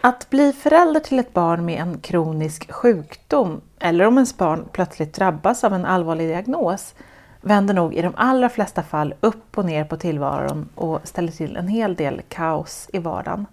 Att 0.00 0.30
bli 0.30 0.52
förälder 0.52 1.00
till 1.00 1.18
ett 1.18 1.32
barn 1.32 1.64
med 1.64 1.80
en 1.80 1.98
kronisk 1.98 2.72
sjukdom 2.72 3.60
eller 3.78 4.06
om 4.06 4.14
ens 4.14 4.36
barn 4.36 4.68
plötsligt 4.72 5.14
drabbas 5.14 5.64
av 5.64 5.74
en 5.74 5.84
allvarlig 5.84 6.28
diagnos 6.28 6.94
vänder 7.40 7.74
nog 7.74 7.94
i 7.94 8.02
de 8.02 8.12
allra 8.16 8.48
flesta 8.48 8.82
fall 8.82 9.14
upp 9.20 9.58
och 9.58 9.64
ner 9.64 9.84
på 9.84 9.96
tillvaron 9.96 10.68
och 10.74 11.00
ställer 11.04 11.32
till 11.32 11.56
en 11.56 11.68
hel 11.68 11.94
del 11.94 12.22
kaos 12.28 12.90
i 12.92 12.98
vardagen. 12.98 13.46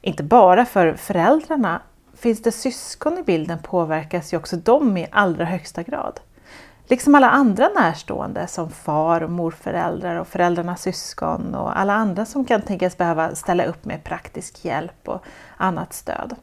Inte 0.00 0.22
bara 0.22 0.64
för 0.64 0.94
föräldrarna. 0.94 1.80
Finns 2.24 2.42
det 2.42 2.52
syskon 2.52 3.18
i 3.18 3.22
bilden 3.22 3.58
påverkas 3.58 4.32
ju 4.32 4.36
också 4.36 4.56
de 4.56 4.96
i 4.96 5.06
allra 5.10 5.44
högsta 5.44 5.82
grad. 5.82 6.20
Liksom 6.86 7.14
alla 7.14 7.30
andra 7.30 7.68
närstående 7.68 8.46
som 8.46 8.70
far 8.70 9.20
och 9.20 9.30
morföräldrar 9.30 10.16
och 10.16 10.28
föräldrarnas 10.28 10.82
syskon 10.82 11.54
och 11.54 11.78
alla 11.78 11.92
andra 11.92 12.24
som 12.24 12.44
kan 12.44 12.62
tänkas 12.62 12.96
behöva 12.96 13.34
ställa 13.34 13.64
upp 13.64 13.84
med 13.84 14.04
praktisk 14.04 14.64
hjälp 14.64 15.08
och 15.08 15.24
annat 15.56 15.92
stöd. 15.92 16.34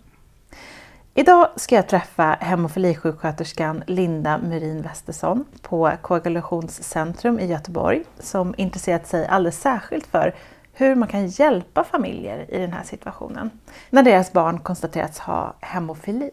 Idag 1.14 1.50
ska 1.56 1.76
jag 1.76 1.88
träffa 1.88 2.38
hemofilisjuksköterskan 2.40 3.84
Linda 3.88 4.38
Murin 4.38 4.82
Westesson 4.82 5.46
på 5.62 5.92
Koagulationscentrum 6.02 7.40
i 7.40 7.46
Göteborg 7.46 8.04
som 8.20 8.56
intresserat 8.58 9.08
sig 9.08 9.28
alldeles 9.28 9.62
särskilt 9.62 10.08
för 10.08 10.36
hur 10.82 10.96
man 10.96 11.08
kan 11.08 11.28
hjälpa 11.28 11.84
familjer 11.84 12.46
i 12.50 12.58
den 12.58 12.74
här 12.74 12.84
situationen 12.84 13.50
när 13.90 14.04
deras 14.04 14.34
barn 14.34 14.60
konstaterats 14.60 15.20
ha 15.20 15.54
hemofili. 15.60 16.32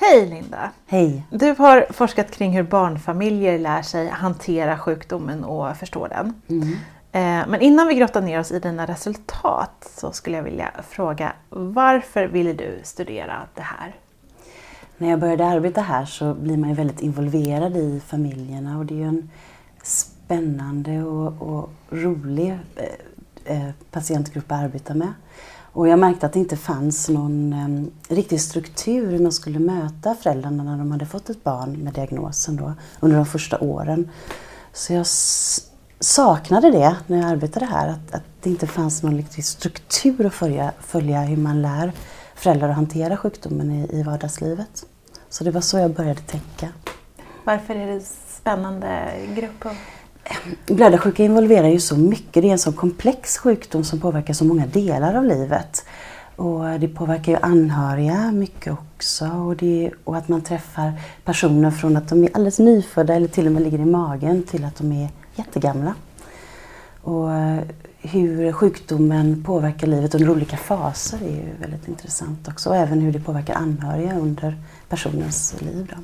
Hej 0.00 0.26
Linda! 0.26 0.70
Hej! 0.86 1.26
Du 1.30 1.54
har 1.58 1.92
forskat 1.92 2.30
kring 2.30 2.52
hur 2.52 2.62
barnfamiljer 2.62 3.58
lär 3.58 3.82
sig 3.82 4.08
hantera 4.08 4.78
sjukdomen 4.78 5.44
och 5.44 5.76
förstå 5.76 6.06
den. 6.06 6.34
Mm. 6.48 6.72
Eh, 7.12 7.48
Men 7.48 7.60
innan 7.60 7.88
vi 7.88 7.94
grottar 7.94 8.20
ner 8.20 8.40
oss 8.40 8.52
i 8.52 8.58
dina 8.58 8.86
resultat 8.86 9.92
så 9.96 10.12
skulle 10.12 10.36
jag 10.36 10.44
vilja 10.44 10.70
fråga 10.88 11.32
varför 11.48 12.26
ville 12.26 12.52
du 12.52 12.80
studera 12.82 13.42
det 13.54 13.62
här? 13.62 13.94
När 14.98 15.10
jag 15.10 15.20
började 15.20 15.46
arbeta 15.46 15.80
här 15.80 16.04
så 16.04 16.34
blir 16.34 16.56
man 16.56 16.68
ju 16.68 16.74
väldigt 16.74 17.00
involverad 17.00 17.76
i 17.76 18.02
familjerna 18.06 18.78
och 18.78 18.86
det 18.86 18.94
är 18.94 18.98
ju 18.98 19.08
en 19.08 19.30
spännande 19.82 21.02
och, 21.02 21.42
och 21.42 21.70
rolig 21.90 22.58
eh, 22.76 23.56
eh, 23.56 23.70
patientgrupp 23.90 24.52
att 24.52 24.58
arbeta 24.58 24.94
med. 24.94 25.12
Och 25.56 25.88
jag 25.88 25.98
märkte 25.98 26.26
att 26.26 26.32
det 26.32 26.38
inte 26.38 26.56
fanns 26.56 27.08
någon 27.08 27.52
eh, 27.52 28.14
riktig 28.14 28.40
struktur 28.40 29.10
hur 29.10 29.18
man 29.18 29.32
skulle 29.32 29.58
möta 29.58 30.14
föräldrarna 30.14 30.62
när 30.62 30.78
de 30.78 30.90
hade 30.92 31.06
fått 31.06 31.30
ett 31.30 31.44
barn 31.44 31.72
med 31.72 31.92
diagnosen 31.92 32.56
då, 32.56 32.72
under 33.00 33.16
de 33.16 33.26
första 33.26 33.58
åren. 33.58 34.10
Så 34.72 34.92
jag 34.92 35.06
saknade 36.00 36.70
det 36.70 36.96
när 37.06 37.16
jag 37.16 37.30
arbetade 37.30 37.66
här, 37.66 37.88
att, 37.88 38.14
att 38.14 38.22
det 38.42 38.50
inte 38.50 38.66
fanns 38.66 39.02
någon 39.02 39.16
riktig 39.16 39.44
struktur 39.44 40.26
att 40.26 40.34
följa, 40.34 40.72
följa 40.80 41.20
hur 41.20 41.36
man 41.36 41.62
lär 41.62 41.92
föräldrar 42.44 42.68
att 42.68 42.74
hantera 42.74 43.16
sjukdomen 43.16 43.70
i, 43.70 43.98
i 43.98 44.02
vardagslivet. 44.02 44.86
Så 45.28 45.44
det 45.44 45.50
var 45.50 45.60
så 45.60 45.78
jag 45.78 45.90
började 45.90 46.20
tänka. 46.20 46.68
Varför 47.44 47.74
är 47.74 47.86
det 47.86 48.00
spännande 48.28 49.12
grupp? 49.36 49.74
Blödarsjuka 50.66 51.24
involverar 51.24 51.68
ju 51.68 51.80
så 51.80 51.96
mycket. 51.96 52.42
Det 52.42 52.48
är 52.48 52.52
en 52.52 52.58
så 52.58 52.72
komplex 52.72 53.38
sjukdom 53.38 53.84
som 53.84 54.00
påverkar 54.00 54.34
så 54.34 54.44
många 54.44 54.66
delar 54.66 55.14
av 55.14 55.24
livet. 55.24 55.86
Och 56.36 56.80
det 56.80 56.88
påverkar 56.88 57.32
ju 57.32 57.38
anhöriga 57.42 58.32
mycket 58.32 58.72
också. 58.72 59.26
Och, 59.26 59.56
det, 59.56 59.90
och 60.04 60.16
att 60.16 60.28
man 60.28 60.40
träffar 60.40 60.92
personer 61.24 61.70
från 61.70 61.96
att 61.96 62.08
de 62.08 62.24
är 62.24 62.30
alldeles 62.34 62.58
nyfödda 62.58 63.14
eller 63.14 63.28
till 63.28 63.46
och 63.46 63.52
med 63.52 63.62
ligger 63.62 63.78
i 63.78 63.84
magen 63.84 64.42
till 64.42 64.64
att 64.64 64.76
de 64.76 64.92
är 64.92 65.08
jättegamla. 65.36 65.94
Och 67.02 67.28
hur 68.04 68.52
sjukdomen 68.52 69.42
påverkar 69.42 69.86
livet 69.86 70.14
under 70.14 70.30
olika 70.30 70.56
faser 70.56 71.18
är 71.22 71.30
ju 71.30 71.52
väldigt 71.60 71.88
intressant 71.88 72.48
också. 72.48 72.70
Och 72.70 72.76
även 72.76 73.00
hur 73.00 73.12
det 73.12 73.20
påverkar 73.20 73.54
anhöriga 73.54 74.18
under 74.18 74.56
personens 74.88 75.56
liv. 75.60 75.94
Då. 75.96 76.02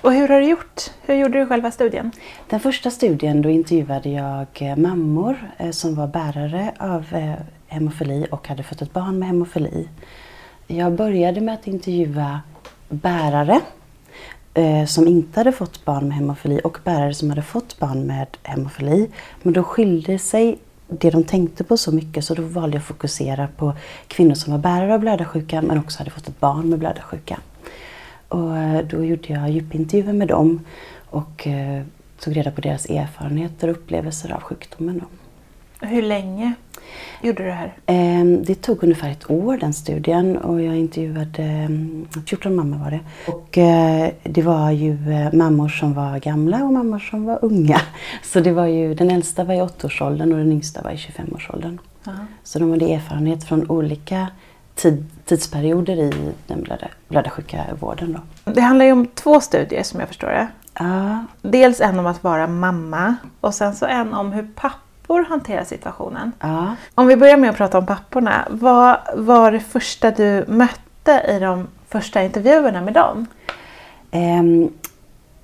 Och 0.00 0.12
hur 0.12 0.28
har 0.28 0.40
du 0.40 0.46
gjort? 0.46 0.90
Hur 1.02 1.14
gjorde 1.14 1.38
du 1.38 1.46
själva 1.46 1.70
studien? 1.70 2.12
Den 2.48 2.60
första 2.60 2.90
studien 2.90 3.42
då 3.42 3.50
intervjuade 3.50 4.08
jag 4.08 4.46
eh, 4.54 4.76
mammor 4.76 5.50
eh, 5.58 5.70
som 5.70 5.94
var 5.94 6.06
bärare 6.06 6.72
av 6.78 7.04
eh, 7.14 7.34
hemofili 7.66 8.26
och 8.30 8.48
hade 8.48 8.62
fått 8.62 8.82
ett 8.82 8.92
barn 8.92 9.18
med 9.18 9.28
hemofili. 9.28 9.88
Jag 10.66 10.92
började 10.92 11.40
med 11.40 11.54
att 11.54 11.66
intervjua 11.66 12.40
bärare 12.88 13.60
som 14.86 15.08
inte 15.08 15.40
hade 15.40 15.52
fått 15.52 15.84
barn 15.84 16.08
med 16.08 16.16
hemofili 16.16 16.60
och 16.64 16.78
bärare 16.84 17.14
som 17.14 17.30
hade 17.30 17.42
fått 17.42 17.78
barn 17.78 18.06
med 18.06 18.26
hemofili. 18.42 19.10
Men 19.42 19.52
då 19.52 19.62
skilde 19.62 20.18
sig 20.18 20.58
det 20.88 21.10
de 21.10 21.24
tänkte 21.24 21.64
på 21.64 21.76
så 21.76 21.92
mycket 21.92 22.24
så 22.24 22.34
då 22.34 22.42
valde 22.42 22.76
jag 22.76 22.80
att 22.80 22.86
fokusera 22.86 23.48
på 23.56 23.72
kvinnor 24.08 24.34
som 24.34 24.52
var 24.52 24.58
bärare 24.58 24.94
av 24.94 25.00
blödarsjuka 25.00 25.62
men 25.62 25.78
också 25.78 25.98
hade 25.98 26.10
fått 26.10 26.28
ett 26.28 26.40
barn 26.40 26.70
med 26.70 26.78
blödarsjuka. 26.78 27.40
Och 28.28 28.56
eh, 28.56 28.84
då 28.86 29.04
gjorde 29.04 29.32
jag 29.32 29.50
djupintervjuer 29.50 30.12
med 30.12 30.28
dem 30.28 30.64
och 31.10 31.46
eh, 31.46 31.82
tog 32.20 32.36
reda 32.36 32.50
på 32.50 32.60
deras 32.60 32.86
erfarenheter 32.86 33.68
och 33.68 33.76
upplevelser 33.76 34.32
av 34.32 34.40
sjukdomen. 34.40 34.98
Då. 34.98 35.06
Hur 35.80 36.02
länge 36.02 36.52
gjorde 37.22 37.42
du 37.42 37.48
det 37.48 37.54
här? 37.54 37.72
Ehm, 37.86 38.44
Det 38.44 38.54
tog 38.54 38.82
ungefär 38.84 39.10
ett 39.10 39.30
år 39.30 39.56
den 39.56 39.72
studien 39.72 40.36
och 40.36 40.62
jag 40.62 40.76
intervjuade 40.76 41.42
mm, 41.42 42.06
14 42.26 42.54
mammor 42.56 42.78
var 42.78 42.90
det. 42.90 43.00
Och 43.32 43.58
eh, 43.58 44.10
det 44.22 44.42
var 44.42 44.70
ju 44.70 45.12
eh, 45.12 45.32
mammor 45.32 45.68
som 45.68 45.94
var 45.94 46.18
gamla 46.18 46.64
och 46.64 46.72
mammor 46.72 46.98
som 46.98 47.24
var 47.24 47.38
unga. 47.42 47.80
Så 48.22 48.40
det 48.40 48.52
var 48.52 48.66
ju, 48.66 48.94
den 48.94 49.10
äldsta 49.10 49.44
var 49.44 49.54
i 49.54 49.60
8-årsåldern 49.60 50.32
och 50.32 50.38
den 50.38 50.52
yngsta 50.52 50.82
var 50.82 50.90
i 50.90 50.96
25-årsåldern. 50.96 51.78
Så 52.42 52.58
de 52.58 52.70
hade 52.70 52.92
erfarenhet 52.94 53.44
från 53.44 53.70
olika 53.70 54.28
tid, 54.74 55.06
tidsperioder 55.24 55.96
i 55.96 56.12
den 56.46 56.62
blöda, 56.62 56.88
blödarsjuka 57.08 57.64
vården. 57.80 58.18
Då. 58.44 58.52
Det 58.52 58.60
handlar 58.60 58.84
ju 58.84 58.92
om 58.92 59.06
två 59.06 59.40
studier 59.40 59.82
som 59.82 60.00
jag 60.00 60.08
förstår 60.08 60.28
det. 60.28 60.48
Ja, 60.78 61.24
Dels 61.42 61.80
en 61.80 61.98
om 61.98 62.06
att 62.06 62.24
vara 62.24 62.46
mamma 62.46 63.16
och 63.40 63.54
sen 63.54 63.74
så 63.74 63.86
en 63.86 64.14
om 64.14 64.32
hur 64.32 64.48
pappor 65.06 65.24
hanterar 65.28 65.64
situationen. 65.64 66.32
ja. 66.40 66.76
Om 66.94 67.06
vi 67.06 67.16
börjar 67.16 67.36
med 67.36 67.50
att 67.50 67.56
prata 67.56 67.78
om 67.78 67.86
papporna. 67.86 68.48
Vad 68.50 68.98
var 69.14 69.52
det 69.52 69.60
första 69.60 70.10
du 70.10 70.44
mötte 70.48 71.24
i 71.28 71.38
de 71.38 71.66
första 71.88 72.22
intervjuerna 72.22 72.82
med 72.82 72.94
dem? 72.94 73.26
Ehm, 74.10 74.70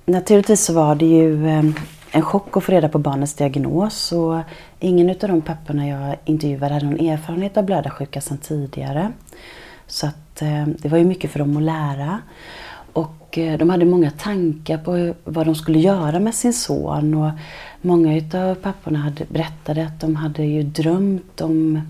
naturligtvis 0.05 0.65
så 0.65 0.73
var 0.73 0.95
det 0.95 1.05
ju 1.05 1.49
ehm, 1.49 1.73
en 2.11 2.21
chock 2.21 2.57
att 2.57 2.63
få 2.63 2.71
reda 2.71 2.89
på 2.89 2.99
barnets 2.99 3.33
diagnos. 3.33 4.11
Och 4.11 4.39
ingen 4.79 5.09
av 5.09 5.15
de 5.15 5.41
papporna 5.41 5.87
jag 5.87 6.15
intervjuade 6.25 6.73
hade 6.73 6.85
någon 6.85 6.99
erfarenhet 6.99 7.57
av 7.57 7.63
blödarsjuka 7.63 8.21
sedan 8.21 8.37
tidigare. 8.37 9.11
Så 9.87 10.07
att, 10.07 10.41
ehm, 10.41 10.75
det 10.79 10.89
var 10.89 10.97
ju 10.97 11.05
mycket 11.05 11.31
för 11.31 11.39
dem 11.39 11.57
att 11.57 11.63
lära. 11.63 12.19
Och 13.33 13.37
eh, 13.37 13.57
de 13.57 13.69
hade 13.69 13.85
många 13.85 14.11
tankar 14.11 14.77
på 14.77 15.13
vad 15.23 15.45
de 15.45 15.55
skulle 15.55 15.79
göra 15.79 16.19
med 16.19 16.35
sin 16.35 16.53
son. 16.53 17.13
Och 17.13 17.31
många 17.81 18.17
utav 18.17 18.55
papporna 18.55 18.99
hade, 18.99 19.25
berättade 19.29 19.85
att 19.85 20.01
de 20.01 20.15
hade 20.15 20.43
ju 20.43 20.63
drömt 20.63 21.41
om 21.41 21.81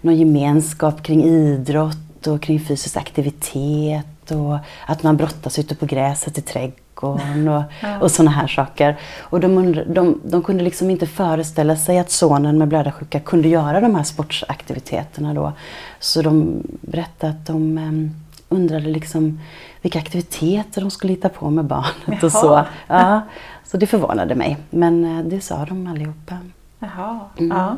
någon 0.00 0.16
gemenskap 0.16 1.02
kring 1.02 1.24
idrott 1.24 2.26
och 2.26 2.42
kring 2.42 2.60
fysisk 2.60 2.96
aktivitet 2.96 4.30
och 4.30 4.58
att 4.86 5.02
man 5.02 5.16
brottas 5.16 5.58
ute 5.58 5.74
på 5.74 5.86
gräset 5.86 6.38
i 6.38 6.40
trädgården 6.40 7.48
och, 7.48 7.62
och 8.00 8.10
sådana 8.10 8.30
här 8.30 8.46
saker. 8.46 8.98
Och 9.20 9.40
de, 9.40 9.82
de, 9.94 10.20
de 10.24 10.42
kunde 10.42 10.64
liksom 10.64 10.90
inte 10.90 11.06
föreställa 11.06 11.76
sig 11.76 11.98
att 11.98 12.10
sonen 12.10 12.58
med 12.58 12.68
blödarsjuka 12.68 13.20
kunde 13.20 13.48
göra 13.48 13.80
de 13.80 13.94
här 13.94 14.02
sportsaktiviteterna 14.02 15.34
då. 15.34 15.52
Så 16.00 16.22
de 16.22 16.62
berättade 16.80 17.32
att 17.32 17.46
de 17.46 17.78
em, 17.78 18.10
undrade 18.54 18.88
liksom 18.88 19.40
vilka 19.82 19.98
aktiviteter 19.98 20.80
de 20.80 20.90
skulle 20.90 21.12
hitta 21.12 21.28
på 21.28 21.50
med 21.50 21.64
barnet 21.64 22.22
och 22.22 22.32
så. 22.32 22.46
Jaha. 22.46 22.66
Ja, 22.86 23.20
så 23.64 23.76
det 23.76 23.86
förvånade 23.86 24.34
mig. 24.34 24.56
Men 24.70 25.18
eh, 25.18 25.24
det 25.24 25.40
sa 25.40 25.64
de 25.64 25.86
allihopa. 25.86 26.38
Jaha. 26.78 27.20
Mm. 27.38 27.56
Ja. 27.56 27.76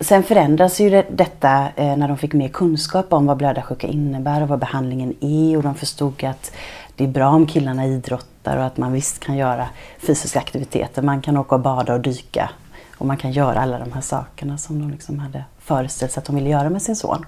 Sen 0.00 0.22
förändras 0.22 0.80
ju 0.80 0.90
det, 0.90 1.06
detta 1.10 1.68
eh, 1.76 1.96
när 1.96 2.08
de 2.08 2.16
fick 2.16 2.32
mer 2.32 2.48
kunskap 2.48 3.12
om 3.12 3.26
vad 3.26 3.36
blödarsjuka 3.36 3.86
innebär 3.86 4.42
och 4.42 4.48
vad 4.48 4.58
behandlingen 4.58 5.14
är 5.20 5.56
och 5.56 5.62
de 5.62 5.74
förstod 5.74 6.24
att 6.24 6.52
det 6.96 7.04
är 7.04 7.08
bra 7.08 7.28
om 7.28 7.46
killarna 7.46 7.86
idrottar 7.86 8.56
och 8.56 8.64
att 8.64 8.76
man 8.76 8.92
visst 8.92 9.20
kan 9.20 9.36
göra 9.36 9.68
fysiska 9.98 10.38
aktiviteter. 10.38 11.02
Man 11.02 11.22
kan 11.22 11.36
åka 11.36 11.54
och 11.54 11.60
bada 11.60 11.94
och 11.94 12.00
dyka 12.00 12.50
och 12.98 13.06
man 13.06 13.16
kan 13.16 13.32
göra 13.32 13.60
alla 13.60 13.78
de 13.78 13.92
här 13.92 14.00
sakerna 14.00 14.58
som 14.58 14.80
de 14.80 14.90
liksom 14.90 15.18
hade 15.18 15.44
föreställt 15.58 16.12
sig 16.12 16.20
att 16.20 16.26
de 16.26 16.36
ville 16.36 16.50
göra 16.50 16.70
med 16.70 16.82
sin 16.82 16.96
son. 16.96 17.26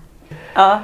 ja. 0.54 0.80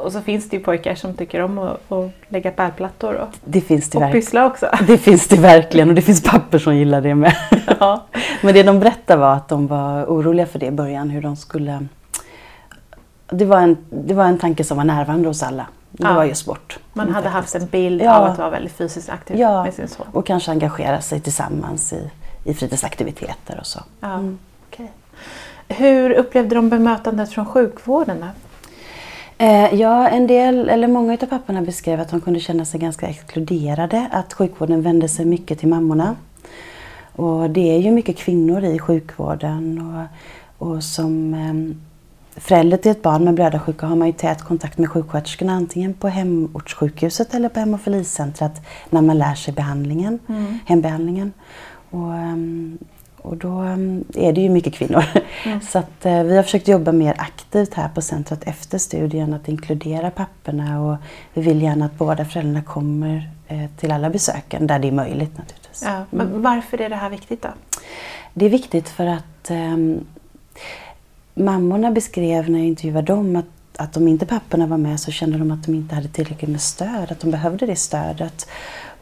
Och 0.00 0.12
så 0.12 0.20
finns 0.20 0.48
det 0.48 0.56
ju 0.56 0.62
pojkar 0.62 0.94
som 0.94 1.14
tycker 1.14 1.40
om 1.42 1.58
att, 1.58 1.92
att 1.92 2.10
lägga 2.28 2.50
pärlplattor 2.50 3.14
och, 3.14 3.28
Det 3.44 3.60
finns 3.60 3.90
det, 3.90 3.98
och 3.98 4.12
pyssla 4.12 4.46
också. 4.46 4.66
det 4.86 4.98
finns 4.98 5.28
det 5.28 5.36
verkligen 5.36 5.88
och 5.88 5.94
det 5.94 6.02
finns 6.02 6.22
papper 6.22 6.58
som 6.58 6.76
gillar 6.76 7.00
det 7.00 7.14
med. 7.14 7.34
Ja. 7.80 8.04
Men 8.42 8.54
det 8.54 8.62
de 8.62 8.80
berättade 8.80 9.20
var 9.20 9.34
att 9.34 9.48
de 9.48 9.66
var 9.66 10.04
oroliga 10.04 10.46
för 10.46 10.58
det 10.58 10.66
i 10.66 10.70
början, 10.70 11.10
hur 11.10 11.22
de 11.22 11.36
skulle 11.36 11.86
det 13.32 13.44
var, 13.44 13.58
en, 13.60 13.76
det 13.90 14.14
var 14.14 14.24
en 14.24 14.38
tanke 14.38 14.64
som 14.64 14.76
var 14.76 14.84
närvarande 14.84 15.28
hos 15.28 15.42
alla. 15.42 15.66
Det 15.90 16.04
Ja. 16.06 16.14
var 16.14 16.24
ju 16.24 16.34
sport. 16.34 16.78
Man 16.92 17.08
hade 17.14 17.30
faktiskt. 17.30 17.54
haft 17.54 17.64
en 17.64 17.68
bild 17.70 18.02
Ja. 18.02 18.16
av 18.18 18.24
att 18.24 18.38
vara 18.38 18.50
väldigt 18.50 18.72
fysiskt 18.72 19.08
aktiv 19.10 19.36
Ja, 19.38 19.64
med 19.64 19.74
sin 19.74 19.88
son. 19.88 20.06
och 20.12 20.26
kanske 20.26 20.50
engagera 20.50 21.00
sig 21.00 21.20
tillsammans 21.20 21.92
i, 21.92 22.10
i 22.44 22.54
fritidsaktiviteter 22.54 23.58
och 23.60 23.66
så. 23.66 23.80
Ja, 24.00 24.12
Mm. 24.14 24.38
okej. 24.68 24.90
Hur 25.68 26.10
upplevde 26.10 26.54
de 26.54 26.68
bemötandet 26.68 27.32
från 27.32 27.46
sjukvården? 27.46 28.16
Då? 28.20 28.26
Eh, 29.40 29.74
ja, 29.74 30.08
en 30.08 30.26
del, 30.26 30.68
eller 30.68 30.88
många 30.88 31.12
av 31.12 31.26
papporna 31.26 31.62
beskrev 31.62 32.00
att 32.00 32.08
de 32.10 32.20
kunde 32.20 32.40
känna 32.40 32.64
sig 32.64 32.80
ganska 32.80 33.06
exkluderade. 33.06 34.08
Att 34.12 34.32
sjukvården 34.32 34.82
vände 34.82 35.08
sig 35.08 35.24
mycket 35.24 35.58
till 35.58 35.68
mammorna. 35.68 36.16
Och 37.16 37.50
det 37.50 37.74
är 37.74 37.78
ju 37.78 37.90
mycket 37.90 38.16
kvinnor 38.16 38.64
i 38.64 38.78
sjukvården. 38.78 39.78
Och, 40.58 40.68
och 40.68 40.84
som 40.84 41.34
eh, 41.34 41.76
förälder 42.40 42.76
till 42.76 42.90
ett 42.90 43.02
barn 43.02 43.24
med 43.24 43.34
blödarsjuka 43.34 43.86
har 43.86 43.96
man 43.96 44.08
ju 44.08 44.12
tät 44.12 44.42
kontakt 44.42 44.78
med 44.78 44.90
sjuksköterskorna 44.90 45.52
antingen 45.52 45.94
på 45.94 46.08
hemortssjukhuset 46.08 47.34
eller 47.34 47.48
på 47.48 47.60
hemofiliecentret 47.60 48.62
när 48.90 49.02
man 49.02 49.18
lär 49.18 49.34
sig 49.34 49.54
behandlingen, 49.54 50.18
Mm. 50.28 50.58
hembehandlingen. 50.66 51.32
Och, 51.90 52.14
ehm, 52.14 52.78
och 53.22 53.36
då 53.36 53.58
ehm, 53.58 54.04
är 54.14 54.32
det 54.32 54.40
ju 54.40 54.48
mycket 54.48 54.74
kvinnor. 54.74 55.04
Så 55.70 55.78
att, 55.78 56.06
eh, 56.06 56.22
vi 56.22 56.36
har 56.36 56.42
försökt 56.42 56.68
jobba 56.68 56.92
mer 56.92 57.14
aktivt 57.18 57.74
här 57.74 57.88
på 57.88 58.02
centret 58.02 58.44
efter 58.44 58.78
studien 58.78 59.34
att 59.34 59.48
inkludera 59.48 60.10
papporna 60.10 60.80
och 60.80 60.96
vi 61.34 61.42
vill 61.42 61.62
gärna 61.62 61.84
att 61.84 61.98
båda 61.98 62.24
föräldrarna 62.24 62.62
kommer 62.62 63.30
eh, 63.48 63.70
till 63.76 63.92
alla 63.92 64.10
besöken 64.10 64.66
där 64.66 64.78
det 64.78 64.88
är 64.88 64.92
möjligt 64.92 65.38
naturligtvis. 65.38 65.82
Ja, 65.86 66.04
men 66.10 66.42
varför 66.42 66.80
är 66.80 66.88
det 66.88 66.96
här 66.96 67.10
viktigt 67.10 67.42
då? 67.42 67.48
Det 68.34 68.46
är 68.46 68.50
viktigt 68.50 68.88
för 68.88 69.06
att 69.06 69.50
ehm, 69.50 70.04
mammorna 71.34 71.90
beskrev 71.90 72.50
när 72.50 72.58
jag 72.58 72.68
intervjuade 72.68 73.12
dem 73.12 73.36
att, 73.36 73.80
att 73.82 73.96
om 73.96 74.08
inte 74.08 74.26
papporna 74.26 74.66
var 74.66 74.78
med 74.78 75.00
så 75.00 75.10
kände 75.10 75.38
de 75.38 75.50
att 75.50 75.64
de 75.66 75.74
inte 75.74 75.94
hade 75.94 76.08
tillräckligt 76.08 76.50
med 76.50 76.60
stöd, 76.60 77.12
att 77.12 77.20
de 77.20 77.30
behövde 77.30 77.66
det 77.66 77.76
stödet. 77.76 78.46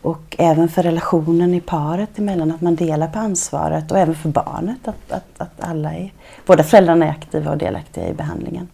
Och 0.03 0.37
även 0.39 0.69
för 0.69 0.83
relationen 0.83 1.55
i 1.55 1.61
paret 1.61 2.19
emellan, 2.19 2.51
att 2.51 2.61
man 2.61 2.77
delar 2.77 3.09
på 3.09 3.19
ansvaret 3.19 3.91
och 3.91 3.99
även 3.99 4.15
för 4.15 4.29
barnet, 4.29 4.89
att, 4.89 5.13
att, 5.13 5.25
att 5.39 5.61
alla 5.61 5.95
är, 5.95 6.13
båda 6.47 6.63
föräldrarna 6.63 7.07
är 7.07 7.11
aktiva 7.11 7.51
och 7.51 7.59
delaktiga 7.59 8.09
i 8.09 8.13
behandlingen. 8.13 8.69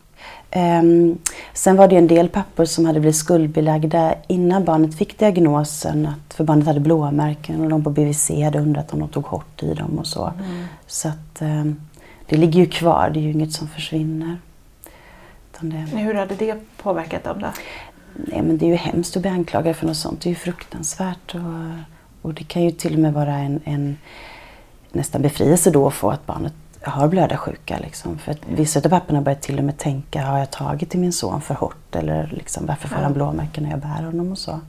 Ehm, 0.51 1.19
sen 1.53 1.77
var 1.77 1.89
det 1.89 1.97
en 1.97 2.07
del 2.07 2.29
pappor 2.29 2.65
som 2.65 2.87
hade 2.87 3.01
blivit 3.01 3.17
skuldbelagda 3.17 4.15
innan 4.27 4.65
barnet 4.65 4.99
fick 4.99 5.19
diagnosen, 5.19 6.07
att, 6.07 6.35
för 6.35 6.45
barnet 6.45 6.67
hade 6.67 6.81
blåmärken 6.81 7.61
och 7.61 7.71
de 7.71 7.85
på 7.85 7.91
BVC 7.91 8.31
hade 8.45 8.59
undrat 8.59 8.93
om 8.93 9.01
de 9.01 9.09
tog 9.09 9.27
hårt 9.27 9.63
i 9.63 9.75
dem 9.75 9.99
och 9.99 10.07
så. 10.07 10.33
Så 10.87 11.09
att 11.09 11.43
ehm, 11.43 11.81
det 12.27 12.37
ligger 12.37 12.61
ju 12.61 12.67
kvar, 12.67 13.11
det 13.15 13.21
är 13.21 13.23
ju 13.23 13.33
inget 13.33 13.53
som 13.53 13.69
försvinner. 13.69 14.37
Det, 15.61 15.77
Hur 15.77 16.15
hade 16.15 16.35
det 16.35 16.57
påverkat 16.83 17.25
dem 17.25 17.41
då? 17.41 17.47
Nej, 18.15 18.43
men 18.43 18.59
det 18.59 18.67
är 18.67 18.69
ju 18.69 18.75
hemskt 18.75 19.17
att 19.17 19.23
bli 19.23 19.31
anklagad 19.31 19.77
för 19.77 19.87
något 19.87 19.97
sånt, 19.97 20.21
det 20.21 20.29
är 20.29 20.31
ju 20.31 20.37
fruktansvärt. 20.37 21.35
Och, 21.35 21.79
och 22.23 22.35
det 22.35 22.45
kan 22.45 22.63
ju 22.63 22.71
till 22.71 22.95
och 22.95 23.01
med 23.01 23.13
vara 23.13 23.35
en, 23.35 23.61
en 23.65 23.97
nästan 24.93 25.23
befrielse 25.23 25.71
då 25.71 25.87
att 25.87 25.95
få 25.95 26.11
att 26.11 26.27
barnet 26.27 26.53
har 26.81 27.09
blödarsjuka. 27.09 27.79
Liksom. 27.79 28.19
För 28.19 28.33
att 28.33 28.39
vissa 28.49 28.79
av 28.79 28.89
papporna 28.89 29.21
börjar 29.21 29.39
till 29.39 29.59
och 29.59 29.65
med 29.65 29.79
tänka, 29.79 30.23
har 30.23 30.39
jag 30.39 30.51
tagit 30.51 30.95
i 30.95 30.99
min 30.99 31.13
son 31.13 31.41
för 31.41 31.55
hårt? 31.55 31.97
Eller 31.97 32.31
liksom, 32.33 32.67
varför 32.67 32.89
får 32.89 32.97
han 32.97 33.13
blåmärken 33.13 33.65
när 33.65 33.71
jag 33.71 33.81
bär 33.81 34.03
honom 34.03 34.33
och 34.33 34.39
så? 34.39 34.61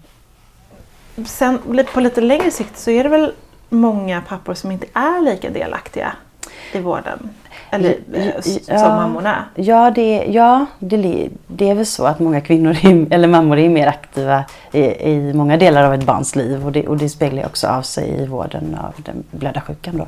Sen 1.26 1.86
på 1.94 2.00
lite 2.00 2.22
längre 2.22 2.52
sikt 2.52 2.78
så 2.78 2.92
är 2.92 3.04
det 3.04 3.10
väl 3.10 3.34
många 3.70 4.22
pappor 4.22 4.54
som 4.54 4.72
inte 4.72 4.88
är 4.94 5.22
lika 5.22 5.50
delaktiga 5.50 6.16
i 6.74 6.80
vården? 6.80 7.30
Eller 7.72 7.90
eh, 8.14 8.26
ja, 8.26 8.32
s- 8.38 8.60
ja. 8.68 8.80
som 8.80 8.88
mammorna? 8.96 9.46
Ja, 9.56 9.92
det, 9.92 10.26
ja 10.26 10.66
det, 10.80 11.30
det 11.48 11.70
är 11.70 11.76
väl 11.76 11.86
så 11.86 12.06
att 12.06 12.20
många 12.20 12.42
kvinnor 12.42 12.72
är, 12.84 13.14
eller 13.14 13.28
mammor 13.28 13.58
är 13.60 13.70
mer 13.70 13.88
aktiva 13.88 14.46
i, 14.72 14.80
i 15.12 15.34
många 15.34 15.58
delar 15.58 15.84
av 15.84 15.94
ett 15.94 16.04
barns 16.04 16.36
liv 16.36 16.66
och 16.66 16.72
det, 16.72 16.88
och 16.88 16.98
det 16.98 17.10
speglar 17.10 17.46
också 17.46 17.68
av 17.68 17.82
sig 17.82 18.10
i 18.10 18.26
vården 18.26 18.76
av 18.76 18.94
den 19.04 19.24
blödarsjukan. 19.32 19.98
Då. 19.98 20.08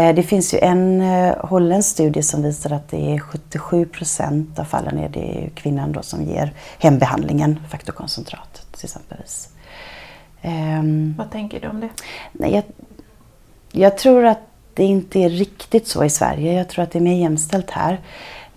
Eh, 0.00 0.14
Det 0.14 0.22
finns 0.22 0.54
ju 0.54 0.58
en 0.58 1.00
eh, 1.00 1.34
holländsk 1.40 1.90
studie 1.90 2.22
som 2.22 2.42
visar 2.42 2.70
att 2.70 2.88
det 2.88 3.14
är 3.14 3.18
77 3.18 3.84
procent 3.86 4.58
av 4.58 4.64
fallen 4.64 4.98
är 4.98 5.08
det 5.08 5.50
kvinnan 5.54 5.92
då 5.92 6.02
som 6.02 6.22
ger 6.24 6.52
hembehandlingen 6.78 7.60
faktorkoncentrat 7.70 8.66
till 8.76 8.84
exempelvis. 8.84 9.48
Ehm, 10.42 11.14
Vad 11.18 11.30
tänker 11.30 11.60
du 11.60 11.68
om 11.68 11.80
det? 11.80 11.88
Nej, 12.32 12.54
jag, 12.54 12.62
jag 13.72 13.98
tror 13.98 14.26
att 14.26 14.38
det 14.76 14.84
inte 14.84 15.18
är 15.18 15.28
riktigt 15.28 15.88
så 15.88 16.04
i 16.04 16.10
Sverige. 16.10 16.52
Jag 16.52 16.68
tror 16.68 16.82
att 16.82 16.90
det 16.90 16.98
är 16.98 17.02
mer 17.02 17.20
jämställt 17.20 17.70
här. 17.70 18.00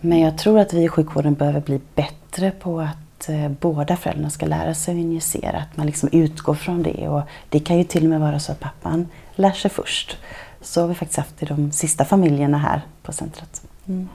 Men 0.02 0.20
jag 0.20 0.38
tror 0.38 0.60
att 0.60 0.74
vi 0.74 0.84
i 0.84 0.90
sjukvården 0.90 1.34
behöver 1.34 1.62
bli 1.62 1.82
bättre 1.96 2.52
på 2.52 2.80
att 2.80 3.30
eh, 3.30 3.50
båda 3.50 3.98
föräldrarna 3.98 4.30
ska 4.30 4.46
lära 4.46 4.74
sig 4.74 4.92
att 4.92 5.00
injicera. 5.00 5.58
Att 5.58 5.78
man 5.78 5.86
liksom 5.86 6.10
utgår 6.12 6.54
från 6.54 6.84
det. 6.84 7.08
Och 7.08 7.22
det 7.50 7.60
kan 7.60 7.78
ju 7.78 7.84
till 7.84 8.04
och 8.04 8.10
med 8.10 8.20
vara 8.20 8.40
så 8.40 8.52
att 8.52 8.60
pappan 8.60 9.08
lär 9.36 9.52
sig 9.52 9.72
först. 9.72 10.18
Så 10.62 10.82
har 10.82 10.88
vi 10.88 10.96
faktiskt 10.96 11.18
haft 11.18 11.44
i 11.44 11.46
de 11.46 11.72
sista 11.72 12.06
familjerna 12.06 12.58
här 12.58 12.82
på 13.02 13.12
centret. 13.12 13.62
Mm. 13.88 14.10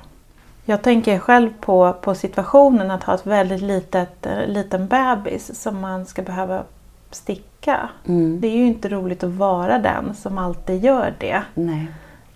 Jag 0.64 0.82
tänker 0.82 1.18
själv 1.18 1.50
på, 1.60 1.92
på 1.92 2.14
situationen 2.14 2.90
att 2.90 3.02
ha 3.02 3.14
ett 3.14 3.26
väldigt 3.26 3.62
litet, 3.62 4.26
eh, 4.26 4.46
liten 4.46 4.88
bebis 4.88 5.60
som 5.62 5.80
man 5.80 6.06
ska 6.06 6.22
behöva 6.22 6.62
sticka. 7.14 7.88
Mm. 8.08 8.40
Det 8.40 8.48
är 8.48 8.56
ju 8.56 8.66
inte 8.66 8.88
roligt 8.88 9.24
att 9.24 9.30
vara 9.30 9.78
den 9.78 10.14
som 10.14 10.38
alltid 10.38 10.84
gör 10.84 11.14
det. 11.18 11.42
Nej. 11.54 11.86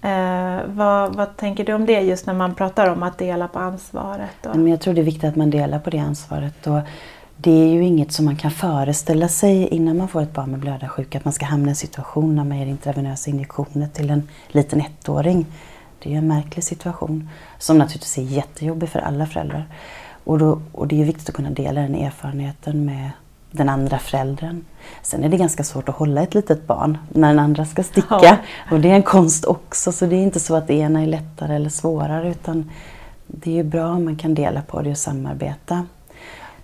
Eh, 0.03 0.61
vad, 0.67 1.15
vad 1.15 1.37
tänker 1.37 1.65
du 1.65 1.73
om 1.73 1.87
det 1.87 2.01
just 2.01 2.27
när 2.27 2.35
man 2.35 2.55
pratar 2.55 2.91
om 2.91 3.03
att 3.03 3.19
dela 3.19 3.49
på 3.49 3.59
ansvaret? 3.59 4.47
Och... 4.47 4.57
Men 4.57 4.67
jag 4.67 4.81
tror 4.81 4.95
det 4.95 5.01
är 5.01 5.05
viktigt 5.05 5.25
att 5.25 5.37
man 5.37 5.51
delar 5.51 5.79
på 5.79 5.91
det 5.91 5.99
ansvaret. 5.99 6.67
Och 6.67 6.81
det 7.37 7.51
är 7.51 7.69
ju 7.69 7.85
inget 7.85 8.13
som 8.13 8.25
man 8.25 8.37
kan 8.37 8.51
föreställa 8.51 9.29
sig 9.29 9.69
innan 9.69 9.97
man 9.97 10.09
får 10.09 10.23
ett 10.23 10.33
barn 10.33 10.51
med 10.51 10.61
blödarsjuka. 10.61 11.19
Att 11.19 11.25
man 11.25 11.33
ska 11.33 11.47
hamna 11.47 11.67
i 11.67 11.71
en 11.71 11.77
situation 11.77 12.37
när 12.37 12.45
man 12.45 12.59
ger 12.59 12.67
intravenösa 12.67 13.31
injektioner 13.31 13.87
till 13.87 14.11
en 14.11 14.29
liten 14.49 14.81
ettåring. 14.81 15.47
Det 15.99 16.09
är 16.09 16.13
ju 16.13 16.19
en 16.19 16.29
märklig 16.29 16.65
situation 16.65 17.29
som 17.59 17.79
naturligtvis 17.79 18.19
är 18.19 18.23
jättejobbig 18.23 18.89
för 18.89 18.99
alla 18.99 19.27
föräldrar. 19.27 19.67
Och, 20.25 20.39
då, 20.39 20.61
och 20.73 20.87
det 20.87 21.01
är 21.01 21.05
viktigt 21.05 21.29
att 21.29 21.35
kunna 21.35 21.51
dela 21.51 21.81
den 21.81 21.95
erfarenheten 21.95 22.85
med 22.85 23.11
den 23.51 23.69
andra 23.69 23.99
föräldern. 23.99 24.65
Sen 25.03 25.25
är 25.25 25.29
det 25.29 25.37
ganska 25.37 25.65
svårt 25.65 25.89
att 25.89 25.95
hålla 25.95 26.23
ett 26.23 26.35
litet 26.35 26.67
barn 26.67 26.99
när 27.13 27.29
den 27.29 27.39
andra 27.39 27.65
ska 27.65 27.83
sticka. 27.83 28.19
Ja. 28.23 28.37
Och 28.71 28.81
det 28.81 28.91
är 28.91 28.95
en 28.95 29.03
konst 29.03 29.45
också, 29.45 29.93
så 29.93 30.07
det 30.07 30.17
är 30.17 30.23
inte 30.23 30.41
så 30.41 30.55
att 30.57 30.67
det 30.67 30.75
ena 30.75 31.03
är 31.03 31.07
lättare 31.07 31.55
eller 31.57 31.71
svårare. 31.71 32.31
Utan 32.31 32.71
det 33.27 33.51
är 33.51 33.55
ju 33.55 33.63
bra 33.63 33.87
om 33.87 34.05
man 34.05 34.17
kan 34.17 34.35
dela 34.35 34.63
på 34.63 34.83
det 34.83 34.91
och 34.91 34.99
samarbeta. 34.99 35.87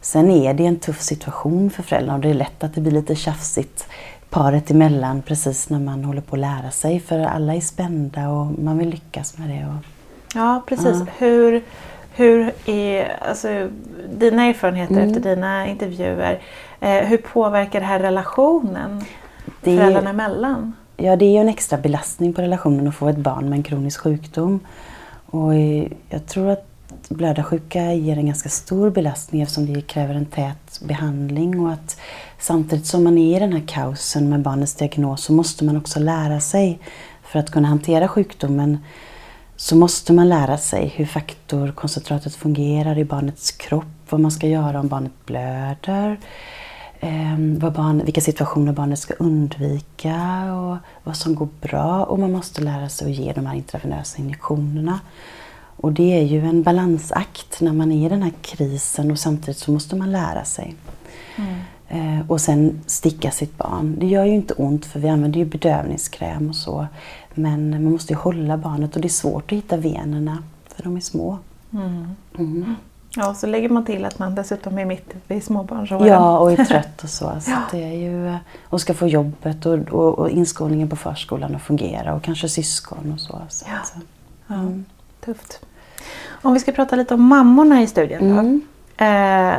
Sen 0.00 0.31
är 0.31 0.55
det 0.55 0.67
en 0.67 0.79
tuff 0.79 1.00
situation 1.00 1.71
för 1.71 1.83
föräldrarna 1.83 2.14
och 2.17 2.21
det 2.23 2.31
är 2.31 2.35
lätt 2.35 2.64
att 2.64 2.75
det 2.75 2.81
blir 2.81 2.93
lite 2.93 3.14
tjafsigt 3.14 3.88
paret 4.31 4.71
emellan 4.71 5.23
precis 5.23 5.69
när 5.71 5.81
man 5.81 6.05
håller 6.05 6.21
på 6.21 6.37
att 6.37 6.41
lära 6.41 6.71
sig. 6.71 7.00
För 7.00 7.19
alla 7.19 7.55
är 7.55 7.61
spända 7.61 8.29
och 8.29 8.47
man 8.59 8.79
vill 8.79 8.88
lyckas 8.88 9.38
med 9.38 9.49
det. 9.49 9.67
Och, 9.67 9.85
Ja, 10.35 10.62
precis. 10.67 10.99
Ja. 10.99 11.07
Hur, 11.19 11.62
hur 12.14 12.53
är 12.67 13.17
alltså, 13.29 13.69
dina 14.19 14.45
erfarenheter 14.45 14.95
Mm. 14.95 15.09
efter 15.09 15.21
dina 15.37 15.67
intervjuer? 15.69 16.41
Eh, 16.85 17.07
hur 17.07 17.17
påverkar 17.17 17.81
det 17.81 17.87
här 17.87 18.00
relationen 18.00 19.05
Det 19.61 19.76
föräldrarna 19.76 20.11
emellan? 20.11 20.73
Ja, 20.97 21.17
det 21.17 21.25
är 21.25 21.31
ju 21.31 21.38
en 21.38 21.49
extra 21.49 21.79
belastning 21.79 22.33
på 22.33 22.43
relationen 22.43 22.88
att 22.88 22.95
få 22.95 23.09
ett 23.09 23.17
barn 23.17 23.49
med 23.49 23.57
en 23.57 23.62
kronisk 23.62 24.00
sjukdom. 24.00 24.61
Och 25.26 25.55
eh, 25.55 25.87
jag 26.09 26.26
tror 26.26 26.50
att 26.50 26.67
blödarsjuka 27.09 27.93
ger 27.93 28.19
en 28.19 28.26
ganska 28.26 28.49
stor 28.49 28.91
belastning 28.91 29.43
eftersom 29.43 29.73
det 29.73 29.81
kräver 29.81 30.14
en 30.14 30.26
tät 30.26 30.81
behandling 30.85 31.61
och 31.61 31.73
att 31.73 32.00
samtidigt 32.38 32.87
som 32.87 33.05
man 33.05 33.19
är 33.19 33.37
i 33.37 33.41
den 33.41 33.53
här 33.53 33.62
kaosen 33.67 34.29
med 34.29 34.41
barnets 34.41 34.75
diagnos 34.75 35.25
så 35.25 35.33
måste 35.33 35.64
man 35.64 35.76
också 35.76 36.00
lära 36.00 36.41
sig 36.41 36.79
för 37.23 37.38
att 37.38 37.50
kunna 37.50 37.69
hantera 37.69 38.09
sjukdomen 38.09 38.79
så 39.57 39.76
måste 39.76 40.12
man 40.12 40.29
lära 40.29 40.59
sig 40.59 40.93
hur 40.97 41.07
faktorkoncentratet 41.07 42.35
fungerar 42.35 42.99
i 42.99 43.05
barnets 43.05 43.50
kropp, 43.50 43.85
vad 44.11 44.21
man 44.21 44.31
ska 44.31 44.47
göra 44.47 44.81
om 44.81 44.88
barnet 44.88 45.26
blöder, 45.26 46.19
vad 47.59 47.73
barn, 47.73 48.05
vilka 48.05 48.21
situationer 48.21 48.73
barnet 48.73 48.99
ska 48.99 49.15
undvika 49.15 50.45
och 50.55 50.77
vad 51.05 51.17
som 51.17 51.35
går 51.35 51.49
bra. 51.61 52.05
Och 52.05 52.19
man 52.19 52.33
måste 52.33 52.63
lära 52.63 52.89
sig 52.89 53.11
att 53.11 53.19
ge 53.19 53.33
de 53.33 53.47
här 53.47 53.55
intravenösa 53.55 54.19
injektionerna. 54.19 55.01
Och 55.77 55.93
det 55.93 56.19
är 56.19 56.23
ju 56.23 56.47
en 56.47 56.63
balansakt 56.63 57.61
när 57.61 57.73
man 57.73 57.93
är 57.93 58.07
i 58.07 58.09
den 58.09 58.23
här 58.23 58.33
krisen 58.43 59.11
och 59.11 59.19
samtidigt 59.19 59.59
så 59.59 59.73
måste 59.73 59.97
man 59.97 60.13
lära 60.13 60.45
sig. 60.45 60.75
Eh, 61.89 62.31
och 62.31 62.41
sen 62.41 62.81
sticka 62.87 63.31
sitt 63.31 63.59
barn. 63.59 63.97
Det 63.99 64.07
gör 64.07 64.25
ju 64.25 64.35
inte 64.35 64.55
ont 64.55 64.87
för 64.87 65.01
vi 65.01 65.09
använder 65.09 65.39
ju 65.39 65.45
bedövningskräm 65.45 66.49
och 66.49 66.57
så. 66.57 66.87
Men 67.35 67.71
man 67.71 67.93
måste 67.93 68.13
ju 68.13 68.19
hålla 68.19 68.57
barnet 68.57 68.97
och 68.97 69.03
det 69.03 69.09
är 69.09 69.11
svårt 69.11 69.53
att 69.53 69.59
hitta 69.59 69.77
venerna 69.77 70.43
för 70.69 70.83
de 70.83 70.97
är 70.97 71.01
små. 71.01 71.39
Mm. 71.73 72.07
Mm. 72.39 72.75
Ja, 73.16 73.35
så 73.35 73.47
lägger 73.47 73.68
man 73.68 73.85
till 73.85 74.04
att 74.04 74.18
man 74.18 74.35
dessutom 74.35 74.78
är 74.78 74.85
mitt 74.85 75.14
i 75.28 75.40
småbarnsåren. 75.40 76.06
Ja, 76.09 76.38
och 76.38 76.52
är 76.52 76.64
trött 76.64 77.02
och 77.02 77.09
så. 77.09 77.33
så 77.40 77.50
Ja. 77.50 77.56
det 77.71 77.83
är 77.85 77.92
ju, 77.99 78.37
och 78.68 78.80
ska 78.80 78.94
få 78.94 79.06
jobbet 79.06 79.66
och, 79.66 79.73
och, 79.78 80.18
och 80.18 80.30
inskolningen 80.30 80.88
på 80.88 80.97
förskolan 80.97 81.54
att 81.54 81.62
fungera 81.62 82.14
och 82.14 82.23
kanske 82.23 82.49
syskon 82.49 83.12
och 83.12 83.21
så. 83.21 83.40
så 83.49 83.64
Ja. 83.68 83.76
att, 83.76 83.94
Ja, 84.47 84.54
Mm. 84.54 84.85
Tufft. 85.25 85.61
Om 86.42 86.52
vi 86.54 86.61
ska 86.61 86.73
prata 86.73 86.97
lite 86.97 87.14
om 87.14 87.23
mammorna 87.23 87.83
i 87.83 87.87
studien 87.87 88.28
då. 88.35 88.40
Mm. 88.40 88.61
Eh, 88.97 89.56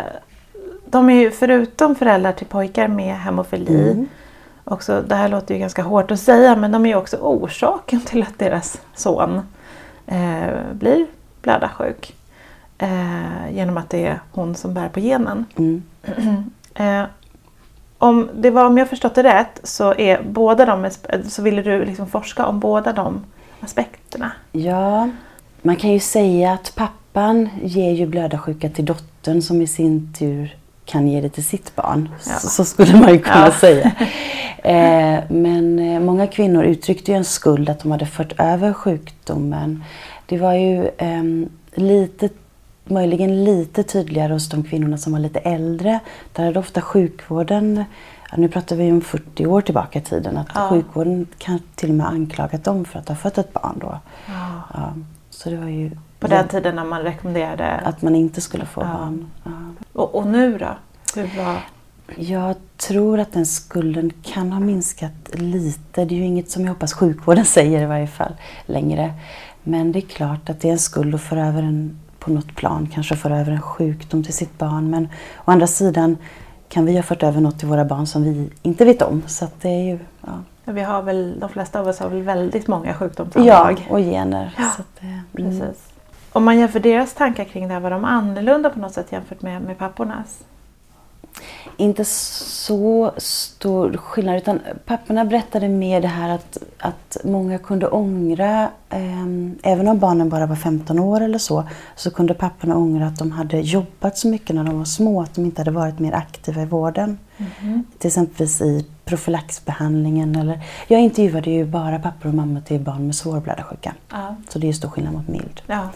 de 0.85 1.09
är 1.09 1.13
ju 1.19 1.31
förutom 1.31 1.95
föräldrar 1.95 2.31
till 2.31 2.47
pojkar 2.47 2.87
med 2.87 3.15
hemofili, 3.19 3.91
Mm. 3.91 4.07
också, 4.63 5.01
det 5.07 5.15
här 5.15 5.29
låter 5.29 5.53
ju 5.53 5.59
ganska 5.59 5.83
hårt 5.83 6.11
att 6.11 6.19
säga, 6.19 6.55
men 6.55 6.71
de 6.71 6.85
är 6.85 6.89
ju 6.89 6.95
också 6.95 7.17
orsaken 7.17 8.01
till 8.01 8.21
att 8.23 8.39
deras 8.39 8.81
son 8.95 9.41
eh, 10.07 10.47
blir 10.73 11.05
blödarsjuk. 11.41 12.15
Eh, 12.77 13.51
genom 13.55 13.77
att 13.77 13.89
det 13.89 14.05
är 14.05 14.19
hon 14.31 14.55
som 14.55 14.73
bär 14.73 14.89
på 14.89 14.99
genen. 14.99 15.45
Mm. 15.57 15.83
Eh, 16.77 17.03
om, 17.97 18.29
det 18.35 18.49
var, 18.49 18.65
om 18.65 18.77
jag 18.77 18.89
förstått 18.89 19.15
det 19.15 19.23
rätt 19.23 19.59
så, 19.63 19.93
är 19.93 20.21
båda 20.23 20.65
de, 20.65 20.89
så 21.29 21.41
ville 21.41 21.61
du 21.61 21.85
liksom 21.85 22.07
forska 22.07 22.45
om 22.45 22.59
båda 22.59 22.93
de 22.93 23.23
aspekterna. 23.59 24.31
Ja, 24.51 25.09
man 25.61 25.75
kan 25.75 25.89
ju 25.91 25.99
säga 25.99 26.51
att 26.53 26.73
pappan 26.75 27.49
ger 27.63 27.91
ju 27.91 28.05
blödarsjuka 28.05 28.69
till 28.69 28.85
dottern 28.85 29.41
som 29.41 29.61
i 29.61 29.67
sin 29.67 30.13
tur 30.13 30.55
kan 30.85 31.07
ge 31.07 31.21
det 31.21 31.29
till 31.29 31.45
sitt 31.45 31.75
barn. 31.75 32.09
Ja. 32.27 32.33
Så, 32.33 32.47
så 32.49 32.65
skulle 32.65 32.99
man 32.99 33.13
ju 33.13 33.19
kunna 33.19 33.45
Ja. 33.45 33.51
säga. 33.51 33.91
Eh, 34.63 35.19
men 35.29 35.79
eh, 35.79 35.99
många 35.99 36.27
kvinnor 36.27 36.63
uttryckte 36.63 37.11
ju 37.11 37.17
en 37.17 37.25
skuld 37.25 37.69
att 37.69 37.79
de 37.79 37.91
hade 37.91 38.05
fört 38.05 38.33
över 38.39 38.73
sjukdomen. 38.73 39.83
Det 40.25 40.37
var 40.37 40.53
ju 40.53 40.89
ehm, 40.97 41.49
lite, 41.73 42.29
möjligen 42.85 43.43
lite 43.43 43.83
tydligare 43.83 44.33
hos 44.33 44.49
de 44.49 44.63
kvinnorna 44.63 44.97
som 44.97 45.13
var 45.13 45.19
lite 45.19 45.39
äldre. 45.39 45.99
Där 46.33 46.45
hade 46.45 46.59
ofta 46.59 46.81
sjukvården, 46.81 47.83
nu 48.37 48.47
pratar 48.49 48.75
vi 48.75 48.91
om 48.91 49.01
40 49.01 49.45
år 49.45 49.61
tillbaka 49.61 49.99
i 49.99 50.01
tiden, 50.01 50.37
att 50.37 50.47
Ja. 50.55 50.69
sjukvården 50.69 51.27
kan 51.37 51.59
till 51.75 51.89
och 51.89 51.95
med 51.95 52.07
anklagat 52.07 52.63
dem 52.63 52.85
för 52.85 52.99
att 52.99 53.07
ha 53.09 53.15
fött 53.15 53.37
ett 53.37 53.53
barn 53.53 53.77
då. 53.81 53.99
Ja. 54.27 54.61
Ja, 54.73 54.93
så 55.29 55.49
det 55.49 55.55
var 55.57 55.67
ju 55.67 55.91
På 56.19 56.27
den 56.27 56.47
tiden 56.47 56.75
när 56.75 56.85
man 56.85 57.01
rekommenderade. 57.01 57.71
att 57.75 58.01
man 58.01 58.15
inte 58.15 58.41
skulle 58.41 58.65
få 58.65 58.81
barn. 58.81 59.31
Och, 59.93 60.15
och 60.15 60.27
nu 60.27 60.57
då? 60.57 60.69
Hur 61.15 61.43
var... 61.43 61.57
Jag 62.17 62.55
tror 62.77 63.19
att 63.19 63.33
den 63.33 63.45
skulden 63.45 64.11
kan 64.23 64.51
ha 64.51 64.59
minskat 64.59 65.11
lite. 65.33 66.05
Det 66.05 66.15
är 66.15 66.17
ju 66.19 66.25
inget 66.25 66.49
som 66.51 66.61
jag 66.63 66.69
hoppas 66.69 66.93
sjukvården 66.93 67.45
säger 67.55 67.81
i 67.81 67.85
varje 67.85 68.07
fall 68.07 68.31
längre. 68.65 69.13
Men 69.63 69.91
det 69.91 69.99
är 69.99 70.01
klart 70.01 70.49
att 70.49 70.61
det 70.61 70.67
är 70.67 70.71
en 70.71 70.79
skuld 70.79 71.15
att 71.15 71.21
föra 71.21 71.47
över 71.47 71.63
en, 71.63 71.99
på 72.25 72.31
något 72.31 72.55
plan, 72.55 72.87
kanske 72.93 73.15
föra 73.15 73.39
över 73.39 73.51
en 73.51 73.61
sjukdom 73.61 74.23
till 74.23 74.33
sitt 74.33 74.57
barn. 74.57 74.89
Men 74.89 75.05
å 75.45 75.51
andra 75.51 75.67
sidan 75.67 76.17
kan 76.69 76.85
vi 76.85 76.95
ha 76.95 77.03
fört 77.03 77.23
över 77.23 77.41
något 77.41 77.59
till 77.59 77.67
våra 77.67 77.85
barn 77.85 78.07
som 78.07 78.23
vi 78.23 78.49
inte 78.61 78.85
vet 78.85 79.01
om. 79.01 79.23
Så 79.27 79.47
det 79.61 79.69
är 79.69 79.83
ju, 79.83 79.99
ja. 80.21 80.31
Vi 80.73 80.81
har 80.81 81.01
väl, 81.01 81.39
de 81.39 81.49
flesta 81.49 81.79
av 81.79 81.87
oss 81.87 81.99
har 81.99 82.09
väl 82.09 82.21
väldigt 82.21 82.67
många 82.67 82.87
ja, 82.87 82.93
sjukdomsanlag. 82.93 83.87
och 83.89 83.99
gener. 83.99 84.53
Ja, 84.57 84.71
det- 84.99 85.07
mm. 85.07 85.21
Precis. 85.59 85.83
Om 86.31 86.43
man 86.45 86.59
jämför 86.59 86.79
deras 86.79 87.13
tankar 87.13 87.43
kring 87.43 87.67
det 87.67 87.73
här, 87.73 87.81
var 87.81 87.89
de 87.89 88.05
annorlunda 88.05 88.69
på 88.69 88.79
något 88.79 88.93
sätt 88.93 89.11
jämfört 89.11 89.41
med, 89.41 89.61
med 89.61 89.77
pappornas? 89.77 90.39
Inte 91.77 92.05
så 92.05 93.11
stor 93.17 93.97
skillnad 93.97 94.37
utan 94.37 94.59
papporna 94.85 95.25
berättade 95.25 95.67
mer 95.67 96.01
det 96.01 96.07
här 96.07 96.29
att, 96.29 96.57
att 96.79 97.17
många 97.23 97.57
kunde 97.57 97.87
ångra, 97.87 98.69
ehm, 98.89 99.55
även 99.63 99.87
om 99.87 99.99
barnen 99.99 100.29
bara 100.29 100.45
var 100.45 100.55
15 100.55 100.99
år 100.99 101.21
eller 101.21 101.37
så, 101.37 101.63
så 101.95 102.11
kunde 102.11 102.33
papporna 102.33 102.77
ångra 102.77 103.07
att 103.07 103.19
de 103.19 103.31
hade 103.31 103.59
jobbat 103.59 104.17
så 104.17 104.27
mycket 104.27 104.55
när 104.55 104.63
de 104.63 104.77
var 104.77 104.85
små, 104.85 105.21
att 105.21 105.35
de 105.35 105.45
inte 105.45 105.61
hade 105.61 105.71
varit 105.71 105.99
mer 105.99 106.13
aktiva 106.13 106.61
i 106.61 106.65
vården. 106.65 107.17
Till 107.97 108.07
exempel 108.07 108.47
i 108.47 108.85
profylaxbehandlingen 109.05 110.35
eller, 110.35 110.59
jag 110.87 111.01
intervjuade 111.01 111.49
ju 111.49 111.65
bara 111.65 111.99
pappor 111.99 112.29
och 112.29 112.35
mammor 112.35 112.61
till 112.61 112.79
barn 112.79 113.05
med 113.05 113.15
svår 113.15 113.39
blödarsjuka. 113.39 113.93
Ja. 114.11 114.35
Så 114.49 114.59
det 114.59 114.65
är 114.65 114.67
ju 114.67 114.73
stor 114.73 114.89
skillnad 114.89 115.13
mot 115.13 115.27
mild. 115.27 115.61
ja. 115.67 115.89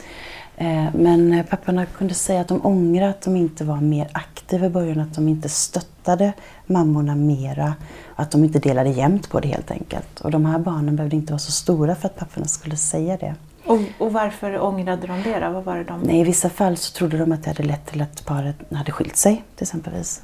Eh, 0.61 0.85
Men 0.93 1.33
eh, 1.33 1.45
papporna 1.45 1.85
kunde 1.85 2.13
säga 2.13 2.41
att 2.41 2.47
de 2.47 2.65
ångrar 2.65 3.09
att 3.09 3.21
de 3.21 3.35
inte 3.35 3.63
var 3.63 3.81
mer 3.81 4.07
aktiva 4.11 4.65
i 4.65 4.69
början, 4.69 4.99
att 4.99 5.13
de 5.15 5.27
inte 5.27 5.49
stöttade 5.49 6.33
mammorna 6.65 7.15
mera, 7.15 7.73
att 8.15 8.31
de 8.31 8.43
inte 8.43 8.59
delade 8.59 8.89
jämnt 8.89 9.29
på 9.29 9.39
det 9.39 9.47
helt 9.47 9.71
enkelt. 9.71 10.19
Och 10.19 10.31
de 10.31 10.45
här 10.45 10.59
barnen 10.59 10.95
behövde 10.95 11.15
inte 11.15 11.33
vara 11.33 11.39
så 11.39 11.51
stora 11.51 11.95
för 11.95 12.07
att 12.07 12.15
papporna 12.17 12.45
skulle 12.45 12.75
säga 12.75 13.17
det. 13.17 13.35
Och, 13.65 13.79
och 13.97 14.13
varför 14.13 14.59
ångrade 14.63 15.07
de 15.07 15.21
det 15.23 15.39
då? 15.39 15.49
Vad 15.51 15.63
var 15.63 15.75
det 15.77 15.83
de... 15.83 15.99
Nej, 16.01 16.19
I 16.19 16.23
vissa 16.23 16.49
fall 16.49 16.77
så 16.77 16.93
trodde 16.93 17.17
de 17.17 17.31
att 17.31 17.43
det 17.43 17.49
hade 17.49 17.63
lett 17.63 17.85
till 17.85 18.01
att 18.01 18.25
paret 18.25 18.55
hade 18.75 18.91
skilt 18.91 19.15
sig, 19.15 19.43
till 19.55 19.63
exempelvis. 19.63 20.21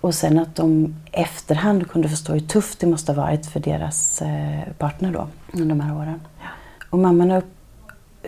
Och 0.00 0.14
sen 0.14 0.38
att 0.38 0.54
de 0.56 0.94
efterhand 1.12 1.90
kunde 1.90 2.08
förstå 2.08 2.32
hur 2.32 2.40
tufft 2.40 2.78
det 2.80 2.86
måste 2.86 3.12
ha 3.12 3.22
varit 3.22 3.46
för 3.46 3.60
deras 3.60 4.22
eh, 4.22 4.60
partner 4.78 5.12
då, 5.12 5.28
under 5.52 5.68
de 5.68 5.80
här 5.80 5.96
åren. 5.96 6.20
Ja. 6.40 6.46
Och 6.90 6.98
mammorna 6.98 7.38
upp- 7.38 7.44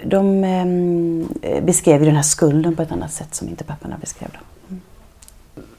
de 0.04 0.44
ehm, 0.44 1.28
beskrev 1.62 2.00
ju 2.00 2.06
den 2.06 2.16
här 2.16 2.22
skulden 2.22 2.76
på 2.76 2.82
ett 2.82 2.92
annat 2.92 3.12
sätt 3.12 3.34
som 3.34 3.48
inte 3.48 3.64
papporna 3.64 3.96
beskrev. 4.00 4.28
Då. 4.32 4.38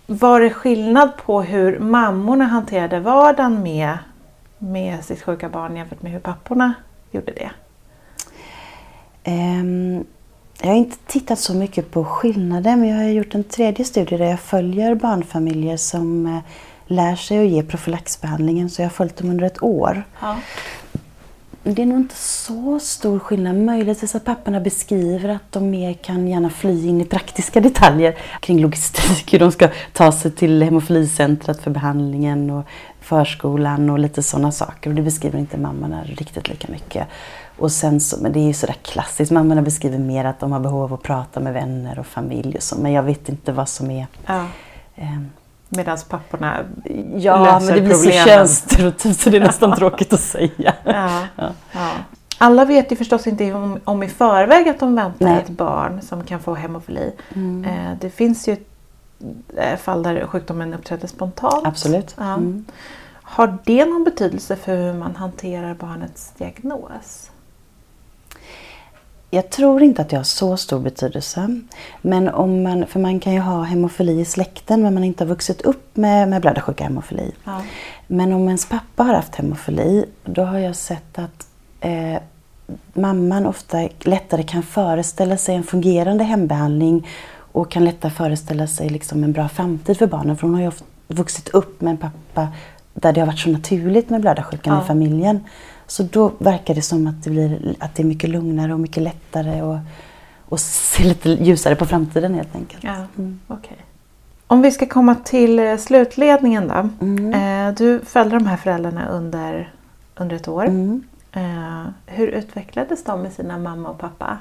Var 0.05 0.39
det 0.39 0.49
skillnad 0.49 1.09
på 1.25 1.41
hur 1.41 1.79
mammorna 1.79 2.45
hanterade 2.45 2.99
vardagen 2.99 3.63
med, 3.63 3.97
med 4.57 5.05
sitt 5.05 5.21
sjuka 5.21 5.49
barn 5.49 5.75
jämfört 5.75 6.01
med 6.01 6.11
hur 6.11 6.19
papporna 6.19 6.73
gjorde 7.11 7.31
det? 7.31 7.49
Ehm, 9.23 10.05
jag 10.61 10.67
har 10.67 10.75
inte 10.75 10.97
tittat 11.07 11.39
så 11.39 11.53
mycket 11.53 11.91
på 11.91 12.05
skillnader 12.05 12.75
men 12.75 12.89
jag 12.89 12.97
har 12.97 13.09
gjort 13.09 13.35
en 13.35 13.43
tredje 13.43 13.85
studie 13.85 14.17
där 14.17 14.25
jag 14.25 14.39
följer 14.39 14.95
barnfamiljer 14.95 15.77
som 15.77 16.25
eh, 16.25 16.39
lär 16.87 17.15
sig 17.15 17.39
att 17.39 17.51
ge 17.51 17.63
profylaxbehandlingen 17.63 18.69
så 18.69 18.81
jag 18.81 18.87
har 18.87 18.93
följt 18.93 19.17
dem 19.17 19.29
under 19.29 19.45
ett 19.45 19.63
år. 19.63 20.03
Ja. 20.21 20.35
Det 21.75 21.81
är 21.81 21.85
nog 21.85 21.97
inte 21.97 22.15
så 22.15 22.79
stor 22.79 23.19
skillnad. 23.19 23.55
Möjligtvis 23.55 24.15
att 24.15 24.25
papporna 24.25 24.59
beskriver 24.59 25.29
att 25.29 25.51
de 25.51 25.69
mer 25.69 25.93
kan 25.93 26.27
gärna 26.27 26.49
fly 26.49 26.87
in 26.87 27.01
i 27.01 27.05
praktiska 27.05 27.59
detaljer 27.59 28.17
kring 28.39 28.59
logistik, 28.59 29.33
hur 29.33 29.39
de 29.39 29.51
ska 29.51 29.69
ta 29.93 30.11
sig 30.11 30.31
till 30.31 30.63
hemofilicentret 30.63 31.61
för 31.61 31.71
behandlingen 31.71 32.49
och 32.49 32.65
förskolan 33.01 33.89
och 33.89 33.99
lite 33.99 34.23
sådana 34.23 34.51
saker. 34.51 34.89
Och 34.89 34.95
det 34.95 35.01
beskriver 35.01 35.39
inte 35.39 35.57
mammorna 35.57 36.03
riktigt 36.03 36.49
lika 36.49 36.71
mycket. 36.71 37.07
Och 37.57 37.71
sen 37.71 37.99
så, 37.99 38.17
men 38.21 38.31
det 38.31 38.39
är 38.39 38.47
ju 38.47 38.53
sådär 38.53 38.75
klassiskt, 38.81 39.31
mammorna 39.31 39.61
beskriver 39.61 39.99
mer 39.99 40.25
att 40.25 40.39
de 40.39 40.51
har 40.51 40.59
behov 40.59 40.83
av 40.83 40.93
att 40.93 41.03
prata 41.03 41.39
med 41.39 41.53
vänner 41.53 41.99
och 41.99 42.07
familj 42.07 42.55
och 42.57 42.63
så, 42.63 42.75
men 42.75 42.91
jag 42.91 43.03
vet 43.03 43.29
inte 43.29 43.51
vad 43.51 43.69
som 43.69 43.91
är... 43.91 44.07
Ja. 44.25 44.45
Medan 45.69 45.97
papporna 46.09 46.57
ja, 47.17 47.43
löser 47.43 47.65
men 47.65 47.75
det 47.75 47.81
blir 47.81 47.93
så 47.93 48.11
könsstereotypt 48.11 49.19
så 49.19 49.29
det 49.29 49.37
är 49.37 49.41
nästan 49.45 49.75
tråkigt 49.75 50.13
att 50.13 50.19
säga. 50.19 50.73
Ja. 50.83 51.21
Ja. 51.35 51.49
Ja. 51.71 51.89
Alla 52.37 52.65
vet 52.65 52.91
ju 52.91 52.95
förstås 52.95 53.27
inte 53.27 53.53
om, 53.53 53.79
om 53.83 54.03
i 54.03 54.07
förväg 54.07 54.69
att 54.69 54.79
de 54.79 54.95
väntar 54.95 55.25
Nej. 55.25 55.41
ett 55.43 55.49
barn 55.49 56.01
som 56.01 56.23
kan 56.23 56.39
få 56.39 56.55
hemofili. 56.55 57.11
Mm. 57.35 57.65
Eh, 57.65 57.97
det 57.99 58.09
finns 58.09 58.47
ju 58.47 58.57
eh, 59.57 59.77
fall 59.77 60.03
där 60.03 60.25
sjukdomen 60.27 60.73
uppträder 60.73 61.07
spontant. 61.07 61.67
Absolut. 61.67 62.15
Mm. 62.19 62.65
Har 63.21 63.57
det 63.63 63.85
någon 63.85 64.03
betydelse 64.03 64.55
för 64.55 64.77
hur 64.77 64.93
man 64.93 65.15
hanterar 65.15 65.73
barnets 65.73 66.33
diagnos? 66.37 67.31
Jag 69.29 69.49
tror 69.49 69.83
inte 69.83 70.01
att 70.01 70.09
det 70.09 70.17
har 70.17 70.23
så 70.23 70.57
stor 70.57 70.79
betydelse. 70.79 71.59
Men 72.01 72.29
om 72.29 72.63
man, 72.63 72.87
för 72.87 72.99
man 72.99 73.19
kan 73.19 73.33
ju 73.33 73.39
ha 73.39 73.63
hemofili 73.63 74.19
i 74.19 74.25
släkten 74.25 74.81
men 74.81 74.93
man 74.93 75.03
inte 75.03 75.23
har 75.23 75.29
vuxit 75.29 75.61
upp 75.61 75.97
med, 75.97 76.29
med 76.29 76.41
blödarsjuka 76.41 76.83
hemofili. 76.83 77.31
Ja. 77.43 77.61
Men 78.07 78.33
om 78.33 78.47
ens 78.47 78.69
pappa 78.69 79.03
har 79.03 79.13
haft 79.13 79.35
hemofili, 79.35 80.05
då 80.25 80.43
har 80.43 80.57
jag 80.59 80.75
sett 80.75 81.19
att 81.19 81.47
eh, 81.81 82.21
mamman 82.93 83.45
ofta 83.45 83.87
lättare 83.99 84.43
kan 84.43 84.63
föreställa 84.63 85.37
sig 85.37 85.55
en 85.55 85.63
fungerande 85.63 86.23
hembehandling 86.23 87.07
och 87.51 87.71
kan 87.71 87.85
lättare 87.85 88.11
föreställa 88.11 88.67
sig 88.67 88.89
liksom 88.89 89.23
en 89.23 89.31
bra 89.31 89.47
framtid 89.49 89.97
för 89.97 90.07
barnen. 90.07 90.37
För 90.37 90.47
hon 90.47 90.55
har 90.55 90.61
ju 90.61 90.71
vuxit 91.07 91.49
upp 91.49 91.81
med 91.81 91.91
en 91.91 91.97
pappa 91.97 92.47
där 92.93 93.13
det 93.13 93.19
har 93.19 93.27
varit 93.27 93.39
så 93.39 93.49
naturligt 93.49 94.09
med 94.09 94.21
blödarsjukan 94.21 94.75
Ja. 94.75 94.83
i 94.83 94.87
familjen. 94.87 95.43
Så 95.87 96.03
då 96.03 96.31
verkar 96.37 96.75
det 96.75 96.81
som 96.81 97.07
att 97.07 97.23
det, 97.23 97.29
blir, 97.29 97.75
att 97.79 97.95
det 97.95 98.03
är 98.03 98.07
mycket 98.07 98.29
lugnare 98.29 98.73
och 98.73 98.79
mycket 98.79 99.03
lättare 99.03 99.61
och, 99.61 99.77
och 100.45 100.59
se 100.59 101.03
lite 101.03 101.29
ljusare 101.29 101.75
på 101.75 101.85
framtiden 101.85 102.33
helt 102.33 102.55
enkelt. 102.55 102.83
Ja, 102.83 102.95
Mm. 103.17 103.39
okej. 103.47 103.77
Om 104.47 104.61
vi 104.61 104.71
ska 104.71 104.85
komma 104.85 105.15
till 105.15 105.59
eh, 105.59 105.77
slutledningen 105.77 106.67
då. 106.67 106.89
Mm. 107.05 107.33
Eh, 107.67 107.75
du 107.75 107.99
följde 108.05 108.37
de 108.39 108.45
här 108.47 108.57
föräldrarna 108.57 109.07
under, 109.07 109.71
under 110.15 110.35
ett 110.35 110.47
år. 110.47 110.65
Mm. 110.65 111.03
Eh, 111.31 111.83
hur 112.05 112.27
utvecklades 112.27 113.03
de 113.03 113.21
med 113.21 113.33
sina 113.33 113.57
mamma 113.57 113.89
och 113.89 113.97
pappa 113.97 114.37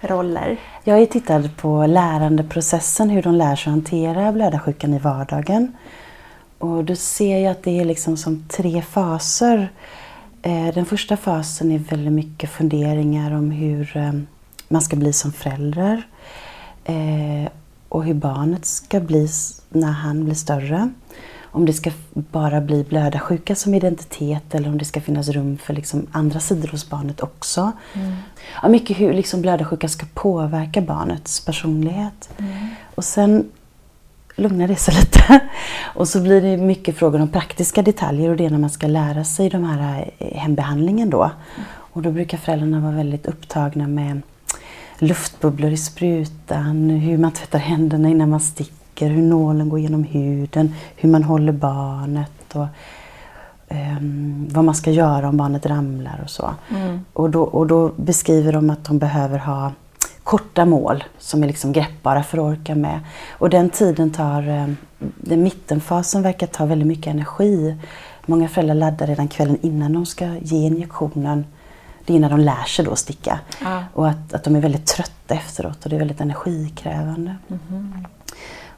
roller? 0.00 0.56
Jag 0.84 0.98
har 0.98 1.06
tittat 1.06 1.56
på 1.56 1.86
lärandeprocessen, 1.86 3.10
hur 3.10 3.22
de 3.22 3.34
lär 3.34 3.56
sig 3.56 3.70
att 3.70 3.74
hantera 3.74 4.32
blödarsjukan 4.32 4.94
i 4.94 4.98
vardagen. 4.98 5.72
Och 6.58 6.84
då 6.84 6.94
ser 6.96 7.38
jag 7.38 7.50
att 7.50 7.62
det 7.62 7.80
är 7.80 7.84
liksom 7.84 8.16
som 8.16 8.44
tre 8.48 8.82
faser. 8.82 9.68
Eh, 10.42 10.74
Den 10.74 10.84
första 10.86 11.16
fasen 11.16 11.72
är 11.72 11.78
väldigt 11.78 12.12
mycket 12.12 12.50
funderingar 12.50 13.32
om 13.32 13.50
hur 13.50 13.96
eh, 13.96 14.12
man 14.68 14.82
ska 14.82 14.96
bli 14.96 15.12
som 15.12 15.32
förälder. 15.32 16.02
eh, 16.84 17.50
Och 17.88 18.04
hur 18.04 18.14
barnet 18.14 18.64
ska 18.64 19.00
bli 19.00 19.28
när 19.68 19.92
han 19.92 20.24
blir 20.24 20.34
större. 20.34 20.90
om 21.54 21.66
det 21.66 21.72
ska 21.72 21.90
bara 22.12 22.60
bli 22.60 22.84
blödarsjuka 22.84 23.54
som 23.54 23.74
identitet 23.74 24.54
eller 24.54 24.68
om 24.68 24.78
det 24.78 24.84
ska 24.84 25.00
finnas 25.00 25.28
rum 25.28 25.58
för 25.58 25.74
liksom 25.74 26.06
andra 26.12 26.40
sidor 26.40 26.68
hos 26.68 26.90
barnet 26.90 27.20
också. 27.20 27.72
Mm. 27.94 28.12
Ja, 28.62 28.68
mycket 28.68 29.00
hur 29.00 29.12
liksom 29.12 29.40
blödarsjuka 29.42 29.88
ska 29.88 30.06
påverka 30.14 30.80
barnets 30.80 31.44
personlighet. 31.44 32.30
Mm. 32.38 32.68
Och 32.94 33.04
sen 33.04 33.44
lugnar 34.36 34.68
det 34.68 34.76
sig 34.76 34.94
lite. 34.94 35.40
Och 35.94 36.08
så 36.08 36.20
blir 36.20 36.40
det 36.40 36.56
mycket 36.56 36.96
frågor 36.96 37.20
om 37.20 37.28
praktiska 37.28 37.82
detaljer 37.82 38.30
och 38.30 38.36
det 38.36 38.46
är 38.46 38.50
när 38.50 38.58
man 38.58 38.70
ska 38.70 38.86
lära 38.86 39.24
sig 39.24 39.50
de 39.50 39.64
här 39.64 40.10
eh, 40.18 40.38
hembehandlingen 40.38 41.10
då. 41.10 41.30
Och 41.68 42.02
då 42.02 42.10
brukar 42.10 42.38
föräldrarna 42.38 42.80
vara 42.80 42.92
väldigt 42.92 43.26
upptagna 43.26 43.88
med 43.88 44.22
luftbubblor 44.98 45.70
i 45.70 45.76
sprutan, 45.76 46.90
hur 46.90 47.18
man 47.18 47.32
tvättar 47.32 47.58
händerna 47.58 48.08
innan 48.08 48.30
man 48.30 48.40
sticker, 48.40 49.08
hur 49.10 49.22
nålen 49.22 49.68
går 49.68 49.80
genom 49.80 50.04
huden, 50.04 50.74
hur 50.96 51.08
man 51.08 51.24
håller 51.24 51.52
barnet 51.52 52.54
och 52.54 52.66
um, 53.68 54.48
vad 54.50 54.64
man 54.64 54.74
ska 54.74 54.90
göra 54.90 55.28
om 55.28 55.36
barnet 55.36 55.66
ramlar 55.66 56.20
och 56.24 56.30
så. 56.30 56.54
Mm. 56.70 57.00
Och, 57.12 57.30
då, 57.30 57.42
och 57.42 57.66
då 57.66 57.92
beskriver 57.96 58.52
de 58.52 58.70
att 58.70 58.84
de 58.84 58.98
behöver 58.98 59.38
ha 59.38 59.72
korta 60.24 60.64
mål 60.64 61.04
som 61.18 61.42
är 61.42 61.46
liksom 61.46 61.72
greppbara 61.72 62.22
för 62.22 62.38
att 62.38 62.58
orka 62.58 62.74
med. 62.74 63.00
Och 63.30 63.50
den 63.50 63.70
tiden 63.70 64.10
tar, 64.10 64.48
um, 64.48 64.76
den 64.98 65.42
mittenfasen 65.42 66.22
verkar 66.22 66.46
ta 66.46 66.64
väldigt 66.64 66.88
mycket 66.88 67.06
energi. 67.06 67.76
Många 68.26 68.48
föräldrar 68.48 68.74
laddar 68.74 69.06
redan 69.06 69.28
kvällen 69.28 69.58
innan 69.62 69.92
de 69.92 70.06
ska 70.06 70.26
ge 70.42 70.66
injektionen 70.66 71.44
det 72.04 72.16
är 72.16 72.20
när 72.20 72.30
de 72.30 72.40
lär 72.40 72.64
sig 72.64 72.84
då 72.84 72.96
sticka. 72.96 73.40
Ja. 73.60 73.84
Och 73.94 74.08
att, 74.08 74.34
att 74.34 74.44
de 74.44 74.56
är 74.56 74.60
väldigt 74.60 74.86
trötta 74.86 75.34
efteråt 75.34 75.84
och 75.84 75.90
det 75.90 75.96
är 75.96 75.98
väldigt 75.98 76.20
energikrävande. 76.20 77.36
Mm. 77.48 78.06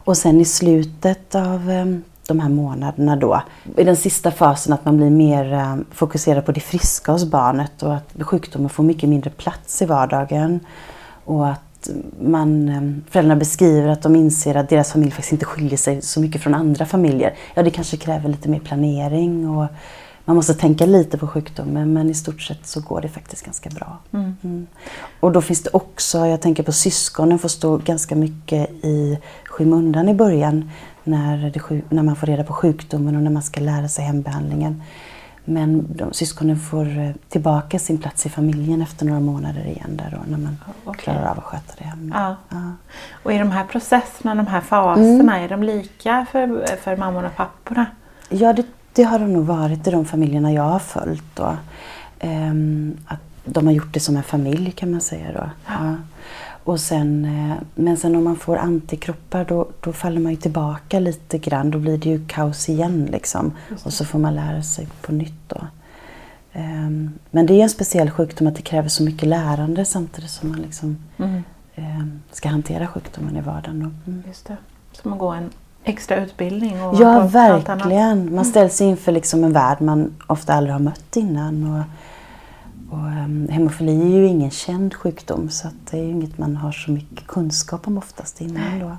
Och 0.05 0.17
sen 0.17 0.41
i 0.41 0.45
slutet 0.45 1.35
av 1.35 1.71
um, 1.71 2.03
de 2.27 2.41
här 2.41 2.49
månaderna 2.49 3.17
då, 3.17 3.43
i 3.77 3.85
den 3.85 3.97
sista 3.97 4.31
fasen 4.31 4.73
att 4.73 4.85
man 4.85 4.97
blir 4.97 5.11
mer 5.11 5.53
um, 5.53 5.85
fokuserad 5.91 6.47
på 6.47 6.53
det 6.53 6.61
friska 6.61 7.13
hos 7.13 7.25
barnet 7.25 7.83
och 7.83 7.95
att 7.95 8.15
sjukdomen 8.21 8.69
får 8.69 8.83
mycket 8.83 9.09
mindre 9.09 9.31
plats 9.31 9.83
i 9.83 9.87
vardagen. 9.87 10.61
Och 11.25 11.49
att 11.49 11.91
man, 12.21 12.69
um, 12.69 13.05
föräldrarna 13.11 13.39
beskriver 13.39 13.89
att 13.89 14.03
de 14.03 14.17
inser 14.17 14.55
att 14.55 14.69
deras 14.69 14.93
familj 14.93 15.11
faktiskt 15.11 15.33
inte 15.33 15.45
skiljer 15.45 15.77
sig 15.77 16.03
så 16.03 16.21
mycket 16.21 16.43
från 16.43 16.55
andra 16.55 16.87
familjer. 16.87 17.35
Ja, 17.55 17.63
det 17.63 17.71
kanske 17.71 17.97
kräver 17.97 18.29
lite 18.29 18.49
mer 18.49 18.61
planering 18.61 19.49
och 19.49 19.67
man 20.25 20.37
måste 20.37 20.55
tänka 20.55 20.87
lite 20.87 21.19
på 21.19 21.27
sjukdomen 21.27 21.93
men 21.93 22.11
i 22.11 22.15
stort 22.15 22.43
sett 22.43 22.67
så 22.67 22.81
går 22.81 23.01
det 23.01 23.09
faktiskt 23.09 23.45
ganska 23.45 23.71
bra. 23.71 23.99
Mm. 24.13 24.37
Mm. 24.43 24.67
Och 25.21 25.33
då 25.33 25.43
finns 25.43 25.63
det 25.63 25.71
också, 25.73 26.27
jag 26.27 26.41
tänker 26.41 26.63
på 26.63 26.73
syskonen 26.73 27.39
får 27.39 27.49
stå 27.49 27.77
ganska 27.77 28.15
mycket 28.15 28.71
i 28.85 29.19
skymundan 29.45 30.09
i 30.09 30.15
början 30.15 30.71
när, 31.05 31.51
det, 31.51 31.83
när 31.89 32.03
man 32.03 32.17
får 32.17 32.27
reda 32.27 32.45
på 32.45 32.53
sjukdomen 32.53 33.17
och 33.17 33.23
när 33.23 33.31
man 33.31 33.43
ska 33.43 33.61
lära 33.61 33.89
sig 33.89 34.05
hembehandlingen. 34.05 34.83
Men 35.45 35.87
de, 35.97 36.13
syskonen 36.13 36.59
får 36.59 36.99
eh, 36.99 37.11
tillbaka 37.29 37.79
sin 37.79 37.99
plats 37.99 38.27
i 38.27 38.29
familjen 38.29 38.83
efter 38.83 39.07
några 39.07 39.21
månader 39.21 39.67
igen 39.67 39.97
där 39.97 40.11
då, 40.11 40.31
när 40.31 40.39
man 40.39 40.57
okay. 40.85 41.03
klarar 41.03 41.31
av 41.31 41.39
att 41.39 41.45
sköta 41.45 41.73
det 41.79 41.85
hemma. 41.85 42.15
Ja. 42.51 42.57
Ja. 42.57 42.73
Och 43.23 43.33
i 43.33 43.39
de 43.39 43.51
här 43.51 43.65
processerna, 43.65 44.35
de 44.35 44.47
här 44.47 44.61
faserna, 44.61 45.37
mm. 45.37 45.45
är 45.45 45.49
de 45.49 45.63
lika 45.63 46.27
för, 46.33 46.77
för 46.77 46.97
mammorna 46.97 47.27
och 47.27 47.37
papporna? 47.37 47.87
Ja, 48.29 48.53
det 48.53 48.67
det 48.95 49.03
har 49.03 49.19
de 49.19 49.33
nog 49.33 49.47
varit 49.47 49.87
i 49.87 49.91
de 49.91 50.05
familjerna 50.05 50.53
jag 50.53 50.63
har 50.63 50.79
följt. 50.79 51.25
Då. 51.35 51.57
Um, 52.23 52.97
att 53.07 53.21
de 53.45 53.67
har 53.67 53.75
gjort 53.75 53.95
det 53.95 54.01
som 54.01 54.17
en 54.17 54.23
familj 54.23 54.71
kan 54.71 54.91
man 54.91 55.01
säga. 55.01 55.33
Då. 55.33 55.51
Ja. 55.67 55.95
Och 56.65 56.81
sen, 56.81 57.25
eh, 57.25 57.57
men 57.75 57.97
sen 57.97 58.17
om 58.17 58.25
man 58.25 58.37
får 58.37 58.57
antikroppar 58.57 59.45
då, 59.45 59.69
då 59.81 59.93
faller 59.93 60.21
man 60.21 60.33
ju 60.33 60.37
tillbaka 60.39 61.01
lite 61.01 61.39
grann. 61.39 61.71
Då 61.71 61.79
blir 61.79 61.99
det 61.99 62.09
ju 62.09 62.27
kaos 62.27 62.69
igen 62.69 63.09
liksom. 63.13 63.53
Och 63.85 63.93
så 63.93 64.05
får 64.05 64.19
man 64.19 64.35
lära 64.35 64.63
sig 64.63 64.89
på 65.03 65.13
nytt. 65.13 65.49
Då. 65.49 65.61
Um, 66.57 67.13
men 67.31 67.47
det 67.47 67.55
är 67.55 67.63
en 67.63 67.71
speciell 67.71 68.11
sjukdom 68.11 68.49
att 68.49 68.57
det 68.57 68.63
kräver 68.63 68.89
så 68.89 69.03
mycket 69.03 69.29
lärande 69.29 69.85
samtidigt 69.85 70.31
som 70.31 70.49
man 70.49 70.63
liksom, 70.63 70.97
mm. 71.17 71.43
um, 71.77 72.23
ska 72.31 72.49
hantera 72.49 72.87
sjukdomen 72.87 73.37
i 73.37 73.41
vardagen. 73.41 74.01
Mm. 74.07 74.23
Just 74.27 74.47
det. 74.47 74.57
Som 74.93 75.13
att 75.13 75.19
gå 75.19 75.29
en 75.29 75.51
extra 75.85 76.17
utbildning? 76.17 76.83
Och 76.83 77.01
ja, 77.01 77.27
verkligen. 77.27 78.19
Man 78.19 78.29
mm. 78.29 78.45
ställs 78.45 78.81
inför 78.81 79.13
liksom 79.13 79.45
en 79.45 79.53
värld 79.53 79.81
man 79.81 80.15
ofta 80.27 80.55
aldrig 80.55 80.75
har 80.75 80.81
mött 80.81 81.17
innan. 81.17 81.75
Och, 81.75 81.85
och 82.91 82.99
um, 82.99 83.49
hemofili 83.51 84.03
är 84.03 84.19
ju 84.19 84.27
ingen 84.27 84.51
känd 84.51 84.95
sjukdom 84.95 85.49
så 85.51 85.69
det 85.91 85.99
är 85.99 86.03
ju 86.03 86.11
inget 86.11 86.39
man 86.39 86.57
har 86.57 86.73
så 86.73 86.91
mycket 86.91 87.27
kunskap 87.27 87.87
om 87.87 87.99
oftast 87.99 88.41
innan. 88.41 88.79
Då. 88.81 88.97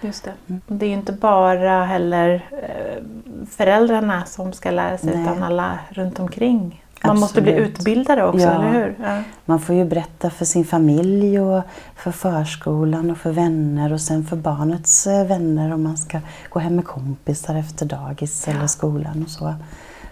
Just 0.00 0.24
det. 0.24 0.32
Mm. 0.46 0.60
Det 0.66 0.86
är 0.86 0.88
ju 0.88 0.94
inte 0.94 1.12
bara 1.12 1.84
heller 1.84 2.44
eh, 2.50 3.04
föräldrarna 3.50 4.24
som 4.24 4.52
ska 4.52 4.70
lära 4.70 4.98
sig 4.98 5.14
Nej. 5.14 5.22
utan 5.22 5.42
alla 5.42 5.78
runt 5.90 6.20
omkring. 6.20 6.84
Man 7.02 7.10
Absolut. 7.10 7.20
måste 7.20 7.42
bli 7.42 7.52
utbildade 7.52 8.24
också, 8.24 8.40
ja. 8.40 8.50
eller 8.50 8.72
hur? 8.72 8.96
Ja. 9.02 9.22
Man 9.44 9.60
får 9.60 9.74
ju 9.74 9.84
berätta 9.84 10.30
för 10.30 10.44
sin 10.44 10.64
familj 10.64 11.40
och 11.40 11.62
för 11.96 12.12
förskolan 12.12 13.10
och 13.10 13.18
för 13.18 13.32
vänner 13.32 13.92
och 13.92 14.00
sen 14.00 14.24
för 14.24 14.36
barnets 14.36 15.06
eh, 15.06 15.26
vänner 15.26 15.72
om 15.72 15.82
man 15.82 15.96
ska 15.96 16.20
gå 16.48 16.60
hem 16.60 16.76
med 16.76 16.84
kompisar 16.84 17.54
efter 17.54 17.86
dagis 17.86 18.44
ja. 18.46 18.52
eller 18.52 18.66
skolan 18.66 19.22
och 19.22 19.30
så. 19.30 19.54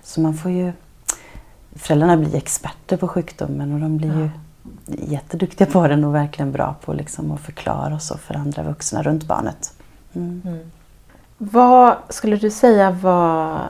Så 0.03 0.21
man 0.21 0.35
får 0.35 0.51
ju... 0.51 0.73
Föräldrarna 1.77 2.17
blir 2.17 2.35
experter 2.35 2.97
på 2.97 3.09
sjukdomen 3.09 3.75
och 3.75 3.81
de 3.81 3.97
blir 3.97 4.19
ju 4.19 4.31
jätteduktiga 4.87 5.67
på 5.67 5.89
den 5.89 6.05
och 6.05 6.15
verkligen 6.15 6.53
bra 6.53 6.75
på 6.85 6.93
liksom 6.93 7.33
att 7.33 7.41
förklara 7.41 7.95
och 7.95 8.03
så 8.03 8.19
för 8.19 8.35
andra 8.35 8.63
vuxna 8.63 9.03
runt 9.03 9.25
barnet. 9.25 9.73
Mm. 10.15 10.43
Mm. 10.45 10.71
Vad 11.39 11.97
skulle 12.09 12.37
du 12.37 12.51
säga 12.51 12.91
var 12.91 13.61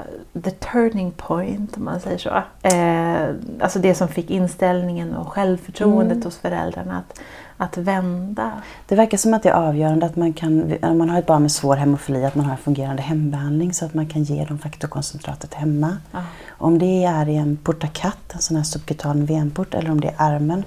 the 0.45 0.51
turning 0.51 1.11
point 1.11 1.77
om 1.77 1.85
man 1.85 2.01
säger 2.01 2.19
så? 2.19 2.43
Eh, 2.69 3.35
alltså 3.61 3.79
det 3.79 3.95
som 3.95 4.09
fick 4.09 4.31
inställningen 4.31 5.15
och 5.15 5.29
självförtroendet 5.29 6.17
mm. 6.17 6.25
hos 6.25 6.37
föräldrarna 6.37 6.99
att, 6.99 7.21
att 7.59 7.77
vända? 7.77 8.63
Det 8.87 8.95
verkar 8.95 9.19
som 9.19 9.35
att 9.35 9.43
det 9.43 9.49
är 9.49 9.53
avgörande 9.53 10.07
att 10.07 10.17
man 10.17 10.33
kan, 10.33 10.75
om 10.83 10.99
man 10.99 11.11
har 11.11 11.19
ett 11.19 11.27
barn 11.27 11.43
med 11.43 11.53
svår 11.53 11.77
hemofili, 11.77 12.25
att 12.25 12.35
man 12.35 12.45
har 12.45 12.53
en 12.53 12.59
fungerande 12.59 13.03
hembehandling 13.03 13.73
så 13.73 13.85
att 13.85 13.95
man 13.95 14.07
kan 14.07 14.23
ge 14.23 14.45
dem 14.45 14.59
faktorkoncentratet 14.59 15.55
hemma. 15.55 15.97
Ah. 16.13 16.23
Om 16.49 16.79
det 16.79 17.05
är 17.05 17.29
i 17.29 17.37
en 17.37 17.57
portakat, 17.57 18.35
en 18.35 18.41
sån 18.41 18.57
här 18.57 18.65
subkutan 18.65 19.27
venport, 19.27 19.75
eller 19.75 19.91
om 19.91 20.01
det 20.01 20.09
är 20.09 20.15
armen, 20.19 20.65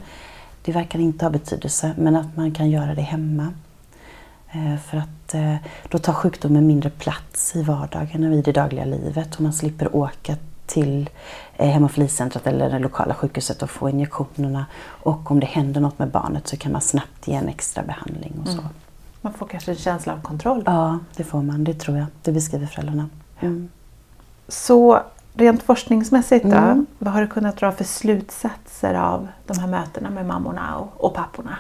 det 0.62 0.72
verkar 0.72 1.00
inte 1.00 1.26
ha 1.26 1.30
betydelse, 1.30 1.94
men 1.98 2.16
att 2.16 2.38
man 2.38 2.52
kan 2.52 2.70
göra 2.70 2.96
det 2.96 3.02
hemma. 3.02 3.54
Eh, 4.52 4.78
för 4.78 4.98
att 4.98 5.34
eh, 5.34 5.56
då 5.90 5.98
tar 5.98 6.14
sjukdomen 6.14 6.68
mindre 6.68 6.90
plats 6.90 7.56
i 7.56 7.64
vardagen 7.64 8.24
och 8.24 8.36
i 8.36 8.42
det 8.42 8.52
dagliga 8.52 8.86
livet 8.86 9.36
och 9.36 9.42
man 9.42 9.54
slipper 9.54 9.96
åka 9.96 10.36
till 10.72 11.10
eh, 11.58 11.70
hemofilicentret 11.70 12.48
eller 12.48 12.70
det 12.70 12.80
lokala 12.80 13.14
sjukhuset 13.14 13.64
och 13.64 13.70
få 13.70 13.90
injektionerna. 13.90 14.66
Och 14.86 15.32
om 15.32 15.40
det 15.40 15.46
händer 15.46 15.82
något 15.82 16.00
med 16.00 16.08
barnet 16.08 16.48
så 16.48 16.58
kan 16.58 16.72
man 16.72 16.82
snabbt 16.82 17.28
ge 17.28 17.36
en 17.36 17.50
extra 17.50 17.84
behandling 17.84 18.34
och 18.42 18.48
så. 18.48 18.60
Mm. 18.60 18.66
Man 19.22 19.34
får 19.34 19.48
kanske 19.48 19.72
en 19.72 19.78
känsla 19.78 20.14
av 20.14 20.22
kontroll? 20.22 20.64
Ja, 20.66 21.00
det 21.16 21.24
får 21.24 21.42
man. 21.42 21.64
Det 21.64 21.74
tror 21.74 21.98
jag. 21.98 22.08
Det 22.22 22.32
beskriver 22.32 22.68
föräldrarna. 22.68 23.10
Mm. 23.40 23.70
Så 24.48 25.00
rent 25.34 25.64
forskningsmässigt 25.64 26.46
då, 26.46 26.58
mm. 26.58 26.86
vad 27.00 27.14
har 27.14 27.22
du 27.22 27.28
kunnat 27.28 27.58
dra 27.58 27.72
för 27.72 27.84
slutsatser 27.84 28.94
av 28.94 29.28
de 29.46 29.60
här 29.60 29.68
mötena 29.68 30.10
med 30.10 30.26
mammorna 30.26 30.78
och, 30.78 31.06
och 31.06 31.14
papporna? 31.14 31.58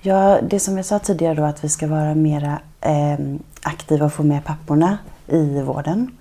Ja, 0.00 0.38
det 0.42 0.60
som 0.60 0.76
jag 0.76 0.86
sa 0.86 0.98
tidigare 0.98 1.34
då 1.34 1.44
att 1.44 1.64
vi 1.64 1.68
ska 1.68 1.86
vara 1.86 2.14
mera 2.14 2.58
eh, 2.80 3.18
aktiva 3.62 4.06
och 4.06 4.12
få 4.12 4.22
med 4.22 4.44
papporna 4.44 4.98
i 5.26 5.62
vården. 5.62 6.15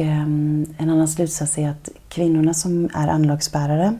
Ehm, 0.00 0.66
en 0.78 0.90
annan 0.90 1.08
slutsats 1.08 1.58
är 1.58 1.70
att 1.70 1.88
kvinnorna 2.08 2.54
som 2.54 2.90
är 2.94 3.08
anlagsbärare, 3.08 3.98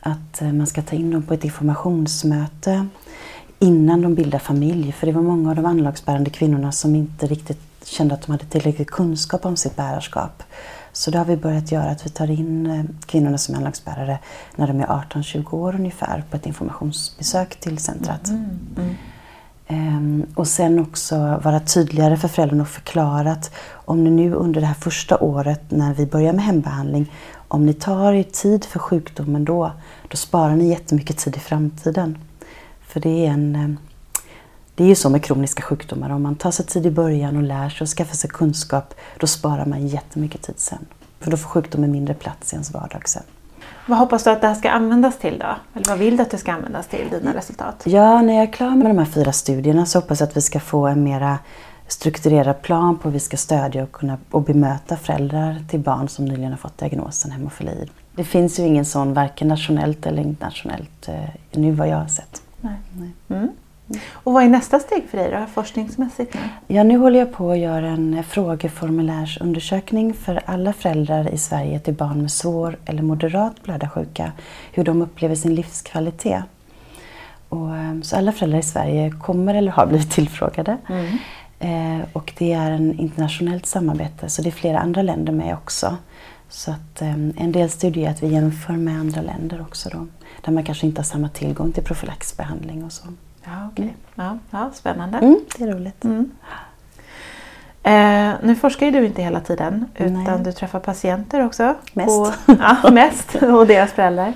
att 0.00 0.42
eh, 0.42 0.52
man 0.52 0.66
ska 0.66 0.82
ta 0.82 0.96
in 0.96 1.10
dem 1.10 1.22
på 1.22 1.34
ett 1.34 1.44
informationsmöte 1.44 2.86
innan 3.58 4.00
de 4.00 4.14
bildar 4.14 4.38
familj. 4.38 4.92
För 4.92 5.06
det 5.06 5.12
var 5.12 5.22
många 5.22 5.50
av 5.50 5.56
de 5.56 5.66
anlagsbärande 5.66 6.30
kvinnorna 6.30 6.72
som 6.72 6.94
inte 6.94 7.26
riktigt 7.26 7.60
kände 7.84 8.14
att 8.14 8.22
de 8.22 8.32
hade 8.32 8.44
tillräcklig 8.44 8.86
kunskap 8.86 9.46
om 9.46 9.56
sitt 9.56 9.76
bärarskap. 9.76 10.42
Så 10.92 11.10
det 11.10 11.18
har 11.18 11.24
vi 11.24 11.36
börjat 11.36 11.72
göra, 11.72 11.90
att 11.90 12.06
vi 12.06 12.10
tar 12.10 12.30
in 12.30 12.66
eh, 12.66 12.84
kvinnorna 13.06 13.38
som 13.38 13.54
anlagsbärare 13.54 14.18
när 14.56 14.66
de 14.66 14.80
är 14.80 14.86
18-20 14.86 15.54
år 15.54 15.74
ungefär 15.74 16.24
på 16.30 16.36
ett 16.36 16.46
informationsbesök 16.46 17.60
till 17.60 17.78
centret. 17.78 18.28
Mm, 18.28 18.44
mm. 18.44 18.58
mm. 18.76 18.94
Ehm, 19.70 20.26
och 20.34 20.48
sen 20.48 20.80
också 20.80 21.40
vara 21.44 21.60
tydligare 21.60 22.16
för 22.16 22.28
föräldrarna 22.28 22.62
och 22.62 22.68
förklara 22.68 23.32
att 23.32 23.54
om 23.70 24.04
ni 24.04 24.10
nu 24.10 24.34
under 24.34 24.60
det 24.60 24.66
här 24.66 24.74
första 24.74 25.18
året 25.18 25.62
när 25.68 25.94
vi 25.94 26.06
börjar 26.06 26.32
med 26.32 26.44
hembehandling, 26.44 27.12
om 27.48 27.66
ni 27.66 27.74
tar 27.74 28.12
er 28.12 28.22
tid 28.22 28.64
för 28.64 28.78
sjukdomen 28.78 29.44
då, 29.44 29.72
då 30.08 30.16
sparar 30.16 30.56
ni 30.56 30.68
jättemycket 30.68 31.18
tid 31.18 31.36
i 31.36 31.40
framtiden. 31.40 32.18
För 32.80 33.00
det 33.00 33.26
är 33.26 33.30
en 33.30 33.56
ehm, 33.56 33.78
det 34.74 34.84
är 34.84 34.88
ju 34.88 34.94
så 34.94 35.10
med 35.10 35.24
kroniska 35.24 35.62
sjukdomar, 35.62 36.10
om 36.10 36.22
man 36.22 36.36
tar 36.36 36.50
sig 36.50 36.66
tid 36.66 36.86
i 36.86 36.90
början 36.90 37.36
och 37.36 37.42
lär 37.42 37.68
sig 37.68 37.84
och 37.84 37.88
skaffar 37.88 38.16
sig 38.16 38.30
kunskap, 38.30 38.94
då 39.18 39.26
sparar 39.26 39.66
man 39.66 39.88
jättemycket 39.88 40.42
tid 40.42 40.58
sen. 40.58 40.86
För 41.20 41.30
då 41.30 41.36
får 41.36 41.48
sjukdomen 41.48 41.92
mindre 41.92 42.14
plats 42.14 42.52
i 42.52 42.56
ens 42.56 42.74
vardag 42.74 43.08
sen. 43.08 43.22
Vad 43.90 43.98
hoppas 43.98 44.24
du 44.24 44.30
att 44.30 44.40
det 44.40 44.46
här 44.46 44.54
ska 44.54 44.70
användas 44.70 45.18
till 45.18 45.38
då? 45.38 45.56
Eller 45.74 45.86
vad 45.86 45.98
vill 45.98 46.16
du 46.16 46.22
att 46.22 46.30
det 46.30 46.38
ska 46.38 46.52
användas 46.52 46.86
till, 46.86 47.08
dina 47.10 47.34
resultat? 47.34 47.82
Ja, 47.84 48.22
när 48.22 48.34
jag 48.34 48.42
är 48.42 48.52
klar 48.52 48.70
med 48.70 48.86
de 48.86 48.98
här 48.98 49.04
fyra 49.04 49.32
studierna 49.32 49.86
så 49.86 49.98
hoppas 49.98 50.20
jag 50.20 50.28
att 50.28 50.36
vi 50.36 50.40
ska 50.40 50.60
få 50.60 50.86
en 50.86 51.04
mera 51.04 51.38
strukturerad 51.88 52.62
plan 52.62 52.98
på 52.98 53.08
hur 53.08 53.12
vi 53.12 53.20
ska 53.20 53.36
stödja 53.36 53.82
och, 53.82 53.92
kunna, 53.92 54.18
och 54.30 54.42
bemöta 54.42 54.96
föräldrar 54.96 55.64
till 55.68 55.80
barn 55.80 56.08
som 56.08 56.24
nyligen 56.24 56.50
har 56.50 56.58
fått 56.58 56.78
diagnosen 56.78 57.30
hemofili. 57.30 57.88
Det 58.14 58.24
finns 58.24 58.58
ju 58.60 58.62
ingen 58.62 58.84
sån, 58.84 59.14
varken 59.14 59.48
nationellt 59.48 60.06
eller 60.06 60.22
internationellt, 60.22 61.08
eh, 61.08 61.20
nu 61.50 61.72
vad 61.72 61.88
jag 61.88 61.96
har 61.96 62.08
sett. 62.08 62.42
Nej. 62.60 62.74
Nej. 62.92 63.10
Mm. 63.28 63.48
Och 64.12 64.32
vad 64.32 64.44
är 64.44 64.48
nästa 64.48 64.80
steg 64.80 65.08
för 65.10 65.18
dig 65.18 65.30
då, 65.30 65.46
forskningsmässigt? 65.54 66.34
Nu? 66.34 66.40
Ja, 66.66 66.82
nu 66.82 66.96
håller 66.96 67.18
jag 67.18 67.32
på 67.32 67.50
att 67.50 67.58
göra 67.58 67.86
en 67.86 68.24
frågeformulärsundersökning 68.24 70.14
för 70.14 70.40
alla 70.46 70.72
föräldrar 70.72 71.34
i 71.34 71.38
Sverige 71.38 71.80
till 71.80 71.94
barn 71.94 72.20
med 72.20 72.30
svår 72.30 72.76
eller 72.84 73.02
moderat 73.02 73.62
blödarsjuka, 73.62 74.32
hur 74.72 74.84
de 74.84 75.02
upplever 75.02 75.34
sin 75.34 75.54
livskvalitet. 75.54 76.42
Och, 77.48 77.76
eh, 77.76 78.00
så 78.02 78.16
alla 78.16 78.32
föräldrar 78.32 78.58
i 78.58 78.62
Sverige 78.62 79.10
kommer 79.10 79.54
eller 79.54 79.72
har 79.72 79.86
blivit 79.90 80.10
tillfrågade. 80.10 80.76
Mm. 80.88 81.18
Eh, 81.60 82.06
och 82.12 82.32
det 82.38 82.52
är 82.52 82.70
en 82.70 82.98
internationellt 82.98 83.66
samarbete 83.66 84.28
så 84.28 84.42
det 84.42 84.48
är 84.48 84.52
flera 84.52 84.78
andra 84.78 85.02
länder 85.02 85.32
med 85.32 85.54
också. 85.54 85.96
Så 86.48 86.70
att, 86.70 87.02
eh, 87.02 87.12
en 87.12 87.52
del 87.52 87.70
studier 87.70 88.06
är 88.06 88.10
att 88.10 88.22
vi 88.22 88.28
jämför 88.28 88.72
med 88.72 89.00
andra 89.00 89.22
länder 89.22 89.60
också 89.60 89.88
då, 89.88 90.06
där 90.44 90.52
man 90.52 90.64
kanske 90.64 90.86
inte 90.86 90.98
har 90.98 91.04
samma 91.04 91.28
tillgång 91.28 91.72
till 91.72 91.84
profylaxbehandling 91.84 92.84
och 92.84 92.92
så. 92.92 93.04
Ja, 93.44 93.68
okay. 93.72 93.84
Mm. 93.84 93.94
ja, 94.14 94.38
ja, 94.50 94.70
spännande. 94.74 95.18
Mm, 95.18 95.40
det 95.58 95.64
är 95.64 95.68
roligt. 95.68 96.04
Mm. 96.04 96.30
Eh, 97.82 98.34
nu 98.42 98.56
forskar 98.56 98.86
ju 98.86 98.92
du 98.92 99.06
inte 99.06 99.22
hela 99.22 99.40
tiden 99.40 99.86
utan 99.94 100.24
Nej. 100.24 100.44
du 100.44 100.52
träffar 100.52 100.80
patienter 100.80 101.46
också. 101.46 101.74
Mest. 101.92 102.20
Och, 102.20 102.32
ja, 102.60 102.90
mest 102.90 103.34
och 103.34 103.66
deras 103.66 103.92
föräldrar. 103.92 104.32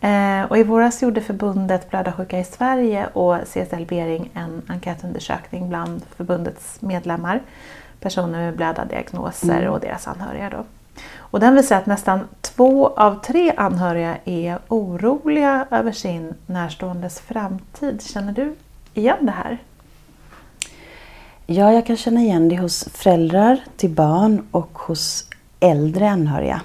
Eh, 0.00 0.42
och 0.42 0.58
I 0.58 0.62
våras 0.62 1.02
gjorde 1.02 1.20
förbundet 1.20 1.90
Blödarsjuka 1.90 2.38
i 2.38 2.44
Sverige 2.44 3.06
och 3.06 3.36
CSL 3.44 3.86
Bering 3.88 4.30
en 4.34 4.62
enkätundersökning 4.68 5.68
bland 5.68 6.02
förbundets 6.16 6.82
medlemmar, 6.82 7.40
personer 8.00 8.38
med 8.38 8.56
blödardiagnoser 8.56 9.58
mm. 9.58 9.72
och 9.72 9.80
deras 9.80 10.08
anhöriga. 10.08 10.50
Då. 10.50 10.64
Och 11.30 11.40
den 11.40 11.54
visar 11.54 11.76
att 11.76 11.86
nästan 11.86 12.28
två 12.40 12.88
av 12.88 13.20
tre 13.22 13.52
anhöriga 13.56 14.16
är 14.24 14.58
oroliga 14.68 15.66
över 15.70 15.92
sin 15.92 16.34
närståendes 16.46 17.20
framtid. 17.20 18.02
Känner 18.02 18.32
du 18.32 18.54
igen 18.94 19.26
det 19.26 19.32
här? 19.32 19.58
Ja, 21.46 21.72
jag 21.72 21.86
kan 21.86 21.96
känna 21.96 22.20
igen 22.20 22.48
det 22.48 22.56
hos 22.56 22.88
föräldrar 22.94 23.60
till 23.76 23.90
barn 23.90 24.46
och 24.50 24.78
hos 24.78 25.24
äldre 25.60 26.10
anhöriga. 26.10 26.60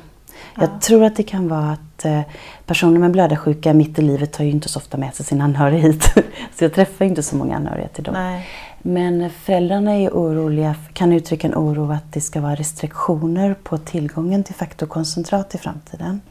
Ja. 0.56 0.62
Jag 0.62 0.82
tror 0.82 1.04
att 1.04 1.16
det 1.16 1.24
kan 1.24 1.48
vara 1.48 1.72
att 1.72 2.06
eh, 2.06 2.22
personer 2.66 3.00
med 3.00 3.12
blödarsjuka 3.12 3.74
mitt 3.74 4.00
i 4.00 4.02
livet 4.02 4.34
tar 4.34 4.44
ju 4.44 4.52
inte 4.52 4.70
så 4.70 4.80
ofta 4.80 4.98
med 4.98 5.16
sig 5.16 5.26
sin 5.26 5.42
anhörig 5.42 5.80
hit. 5.80 6.04
Så 6.56 6.64
jag 6.64 6.74
träffar 6.74 7.06
inte 7.06 7.24
så 7.24 7.36
många 7.36 7.56
anhöriga 7.56 7.88
till 7.88 8.04
dem. 8.04 8.14
Nej. 8.14 8.48
Men 8.88 9.30
föräldrarna 9.30 9.96
är 9.96 10.10
oroliga, 10.10 10.76
kan 10.94 11.14
uttrycka 11.14 11.48
en 11.48 11.56
oro 11.56 11.92
att 11.92 12.14
det 12.14 12.22
ska 12.22 12.42
vara 12.42 12.56
restriktioner 12.56 13.56
på 13.64 13.78
tillgången 13.78 14.44
till 14.44 14.56
faktorkoncentrat 14.56 15.56
i 15.56 15.58
framtiden. 15.58 16.22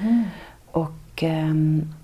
Mm. 0.00 0.24
Och 0.70 1.22
um, 1.22 1.94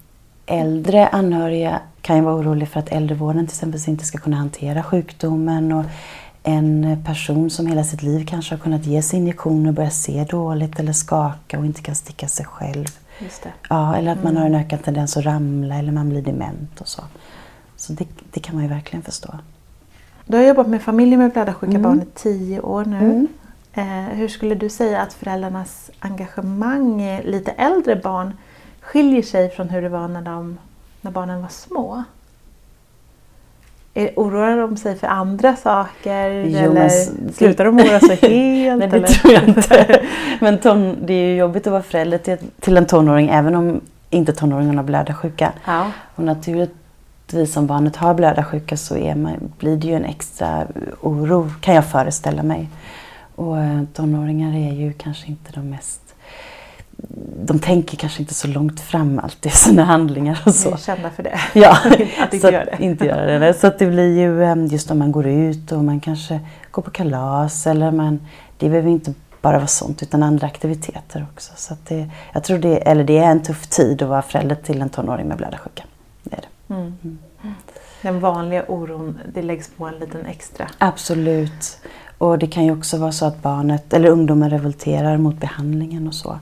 äldre 0.46 1.08
anhöriga 1.08 1.80
kan 2.00 2.16
ju 2.16 2.22
vara 2.22 2.34
oroliga 2.34 2.66
för 2.66 2.80
att 2.80 2.88
äldrevården 2.88 3.46
till 3.46 3.54
exempel 3.54 3.80
inte 3.86 4.04
ska 4.04 4.18
kunna 4.18 4.36
hantera 4.36 4.82
sjukdomen. 4.82 5.72
Och 5.72 5.84
en 6.42 7.02
person 7.04 7.50
som 7.50 7.66
hela 7.66 7.84
sitt 7.84 8.02
liv 8.02 8.26
kanske 8.26 8.54
har 8.54 8.60
kunnat 8.60 8.86
ge 8.86 9.02
sig 9.02 9.18
injektioner 9.18 9.68
och 9.68 9.74
börja 9.74 9.90
se 9.90 10.24
dåligt 10.24 10.80
eller 10.80 10.92
skaka 10.92 11.58
och 11.58 11.66
inte 11.66 11.82
kan 11.82 11.94
sticka 11.94 12.28
sig 12.28 12.46
själv. 12.46 12.86
Ja, 13.68 13.96
eller 13.96 14.12
att 14.12 14.22
man 14.22 14.36
mm. 14.36 14.42
har 14.42 14.48
en 14.48 14.64
ökad 14.64 14.82
tendens 14.84 15.16
att 15.16 15.24
ramla 15.24 15.74
eller 15.74 15.92
man 15.92 16.08
blir 16.08 16.22
dement 16.22 16.80
och 16.80 16.88
så. 16.88 17.02
Så 17.76 17.92
det, 17.92 18.06
det 18.32 18.40
kan 18.40 18.54
man 18.54 18.64
ju 18.64 18.70
verkligen 18.70 19.02
förstå. 19.02 19.34
Du 20.26 20.37
har 20.37 20.44
jobbat 20.44 20.66
med 20.66 20.82
familjer 20.82 21.18
med 21.18 21.32
blödarsjuka 21.32 21.70
mm. 21.70 21.82
barn 21.82 22.02
i 22.02 22.06
tio 22.14 22.60
år 22.60 22.84
nu. 22.84 22.96
Mm. 22.96 23.28
Eh, 23.72 24.16
hur 24.16 24.28
skulle 24.28 24.54
du 24.54 24.68
säga 24.68 25.00
att 25.00 25.12
föräldrarnas 25.12 25.90
engagemang 25.98 27.02
i 27.02 27.22
lite 27.24 27.50
äldre 27.50 27.96
barn 27.96 28.32
skiljer 28.80 29.22
sig 29.22 29.50
från 29.50 29.68
hur 29.68 29.82
det 29.82 29.88
var 29.88 30.08
när, 30.08 30.22
de, 30.22 30.58
när 31.00 31.10
barnen 31.10 31.42
var 31.42 31.48
små? 31.48 32.04
Är, 33.94 34.10
oroar 34.16 34.56
de 34.56 34.76
sig 34.76 34.96
för 34.96 35.06
andra 35.06 35.56
saker 35.56 36.30
jo, 36.30 36.58
eller 36.58 36.72
men, 36.72 37.32
slutar 37.32 37.64
de 37.64 37.78
oroa 37.78 38.00
sig 38.00 38.16
helt? 38.22 38.78
Nej, 38.78 38.88
det 38.88 38.96
eller? 38.96 39.06
tror 39.06 39.32
jag 39.32 39.48
inte. 39.48 40.02
Men 40.40 40.58
ton, 40.58 40.96
det 41.06 41.14
är 41.14 41.26
ju 41.26 41.37
jobbigt 41.37 41.66
att 41.66 41.70
vara 41.70 41.82
förälder 41.82 42.18
till, 42.18 42.38
till 42.60 42.76
en 42.76 42.87
tonåring 42.87 43.28
även 43.28 43.54
om 43.54 43.80
inte 44.10 44.32
tonåringarna 44.32 44.78
har 44.78 44.87
blödarsjuka. 44.87 45.52
Ja. 45.66 45.90
Och 46.14 46.24
naturligt 46.24 46.83
givetvis 47.32 47.56
om 47.56 47.66
barnet 47.66 47.96
har 47.96 48.14
blödarsjuka 48.14 48.76
så 48.76 48.96
är 48.96 49.14
man, 49.14 49.52
blir 49.58 49.76
det 49.76 49.87
ju 49.87 49.94
en 49.94 50.04
extra 50.04 50.66
oro 51.00 51.50
kan 51.60 51.74
jag 51.74 51.87
föreställa 51.87 52.42
mig. 52.42 52.68
Och 53.34 53.58
eh, 53.60 53.82
tonåringar 53.94 54.54
är 54.54 54.72
ju 54.72 54.92
kanske 54.92 55.26
inte 55.26 55.52
de 55.52 55.70
mest 55.70 56.00
de 57.44 57.58
tänker 57.58 57.96
kanske 57.96 58.20
inte 58.22 58.34
så 58.34 58.48
långt 58.48 58.80
fram 58.80 59.18
alltid 59.18 59.52
i 59.52 59.54
sina 59.54 59.84
handlingar 59.84 60.42
och 60.46 60.54
så. 60.54 60.76
Kända 60.76 61.10
för 61.10 61.22
det. 61.22 61.40
Ja, 61.52 61.78
att 62.20 62.34
inte 62.34 62.50
göra 62.50 62.64
det. 62.64 62.84
inte 62.84 63.06
göra 63.06 63.38
det. 63.38 63.54
Så 63.54 63.66
att 63.66 63.78
det 63.78 63.87
blir 63.87 64.18
ju 64.18 64.42
eh, 64.42 64.66
just 64.66 64.90
om 64.90 64.98
man 64.98 65.12
går 65.12 65.26
ut 65.26 65.72
och 65.72 65.84
man 65.84 66.00
kanske 66.00 66.40
går 66.70 66.82
på 66.82 66.90
kalas 66.90 67.66
eller 67.66 67.90
man, 67.90 68.20
det 68.58 68.68
behöver 68.68 68.90
inte 68.90 69.14
bara 69.40 69.56
vara 69.56 69.66
sånt 69.66 70.02
utan 70.02 70.22
andra 70.22 70.46
aktiviteter 70.46 71.26
också. 71.32 71.52
Så 71.56 71.74
det, 71.88 72.10
jag 72.32 72.44
tror 72.44 72.58
det, 72.58 72.76
eller 72.76 73.04
det 73.04 73.18
är 73.18 73.30
en 73.30 73.42
tuff 73.42 73.66
tid 73.66 74.02
att 74.02 74.08
vara 74.08 74.22
förälder 74.22 74.54
till 74.54 74.82
en 74.82 74.88
tonåring 74.88 75.28
med 75.28 75.37
blödarsjuka. 75.37 75.84
Mm. 76.68 76.98
Mm. 77.03 77.18
Den 78.03 78.20
vanliga 78.20 78.64
oron, 78.68 79.18
det 79.35 79.42
läggs 79.42 79.70
på 79.77 79.87
en 79.87 79.98
liten 79.98 80.27
extra. 80.27 80.68
Absolut. 80.79 81.79
Och 82.18 82.38
det 82.38 82.46
kan 82.46 82.64
ju 82.64 82.72
också 82.72 82.98
vara 82.98 83.12
så 83.12 83.27
att 83.27 83.42
barnet 83.42 83.92
eller 83.92 84.09
ungdomen 84.09 84.50
revolterar 84.50 85.16
mot 85.16 85.40
behandlingen 85.40 86.09
och 86.09 86.14
så. 86.14 86.38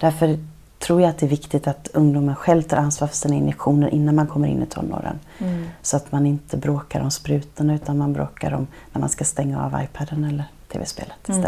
Därför 0.00 0.38
tror 0.78 1.00
jag 1.00 1.10
att 1.10 1.18
det 1.18 1.26
är 1.26 1.30
viktigt 1.30 1.66
att 1.66 1.88
ungdomen 1.94 2.36
själv 2.36 2.62
tar 2.62 2.76
ansvar 2.76 3.08
för 3.08 3.16
sina 3.16 3.34
injektioner 3.34 3.94
innan 3.94 4.14
man 4.14 4.26
kommer 4.26 4.48
in 4.48 4.62
i 4.62 4.66
tonåren. 4.66 5.18
Mm. 5.38 5.66
Så 5.82 5.96
att 5.96 6.12
man 6.12 6.26
inte 6.26 6.56
bråkar 6.56 7.00
om 7.00 7.10
sprutorna 7.10 7.74
utan 7.74 7.98
man 7.98 8.12
bråkar 8.12 8.52
om 8.52 8.66
när 8.92 9.00
man 9.00 9.08
ska 9.08 9.24
stänga 9.24 9.64
av 9.64 9.82
iPaden 9.84 10.24
eller 10.24 10.44
tv-spelet 10.72 11.28
mm. 11.28 11.42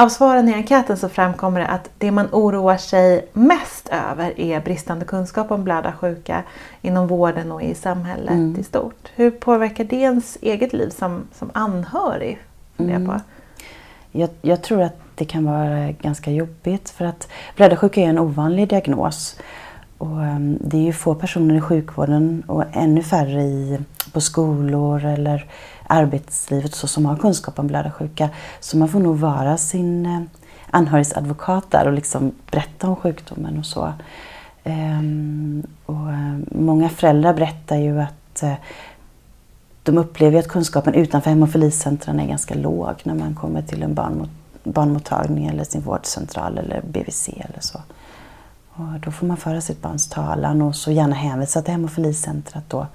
Av 0.00 0.08
svaren 0.08 0.48
i 0.48 0.52
enkäten 0.52 0.96
så 0.96 1.08
framkommer 1.08 1.60
det 1.60 1.66
att 1.66 1.90
det 1.98 2.10
man 2.10 2.28
oroar 2.32 2.76
sig 2.76 3.28
mest 3.32 3.88
över 3.88 4.40
är 4.40 4.60
bristande 4.60 5.04
kunskap 5.04 5.50
om 5.50 5.64
blödarsjuka 5.64 6.42
inom 6.82 7.06
vården 7.06 7.52
och 7.52 7.62
i 7.62 7.74
samhället 7.74 8.30
mm. 8.30 8.60
i 8.60 8.62
stort. 8.62 9.08
Hur 9.14 9.30
påverkar 9.30 9.84
det 9.84 9.96
ens 9.96 10.38
eget 10.40 10.72
liv 10.72 10.90
som, 10.90 11.22
som 11.34 11.50
anhörig? 11.54 12.38
Mm. 12.78 13.06
På? 13.06 13.20
Jag, 14.12 14.30
jag, 14.42 14.62
tror 14.62 14.82
att 14.82 14.98
det 15.14 15.24
kan 15.24 15.44
vara 15.44 15.92
ganska 15.92 16.30
jobbigt 16.30 16.90
för 16.90 17.04
att 17.04 17.28
blödarsjuka 17.56 18.00
är 18.00 18.06
en 18.06 18.18
ovanlig 18.18 18.68
diagnos. 18.68 19.38
Och, 19.98 20.16
um, 20.16 20.58
det 20.60 20.76
är 20.76 20.82
ju 20.82 20.92
få 20.92 21.14
personer 21.14 21.54
i 21.54 21.60
sjukvården 21.60 22.42
och 22.46 22.64
ännu 22.72 23.02
färre 23.02 23.42
i, 23.42 23.78
på 24.12 24.20
skolor 24.20 25.04
eller 25.04 25.46
arbetslivet 25.86 26.74
så 26.74 26.88
som 26.88 27.06
har 27.06 27.16
kunskap 27.16 27.58
om 27.58 27.66
blödarsjuka. 27.66 28.30
Så 28.60 28.76
man 28.76 28.88
får 28.88 29.00
nog 29.00 29.18
vara 29.18 29.56
sin 29.56 30.06
eh, 30.06 30.20
anhörigs 30.70 31.12
advokat 31.12 31.70
där 31.70 31.86
och 31.86 31.92
liksom 31.92 32.32
berätta 32.50 32.88
om 32.88 32.96
sjukdomen 32.96 33.58
och 33.58 33.66
så. 33.66 33.92
Ehm, 34.64 35.62
och 35.86 36.12
eh, 36.12 36.36
många 36.50 36.88
föräldrar 36.88 37.34
berättar 37.34 37.76
ju 37.76 38.00
att 38.00 38.42
eh, 38.42 38.54
de 39.82 39.98
upplever 39.98 40.38
att 40.38 40.48
kunskapen 40.48 40.94
utanför 40.94 41.30
hemofilicentren 41.30 42.20
är 42.20 42.26
ganska 42.26 42.54
låg 42.54 42.94
när 43.02 43.14
man 43.14 43.34
kommer 43.34 43.62
till 43.62 43.82
en 43.82 43.94
barnmot 43.94 44.30
barnmottagning 44.64 45.46
eller 45.46 45.64
sin 45.64 45.80
vårdcentral 45.80 46.58
eller 46.58 46.82
BVC 46.82 47.28
eller 47.28 47.60
så. 47.60 47.80
Och 48.68 49.00
då 49.00 49.10
får 49.10 49.26
man 49.26 49.36
föra 49.36 49.60
sitt 49.60 49.82
barns 49.82 50.08
talan 50.08 50.62
och 50.62 50.76
så 50.76 50.90
gärna 50.90 51.14
hänvisa 51.14 51.62
till 51.62 51.72
hemofilicentret 51.72 52.64
då 52.68 52.86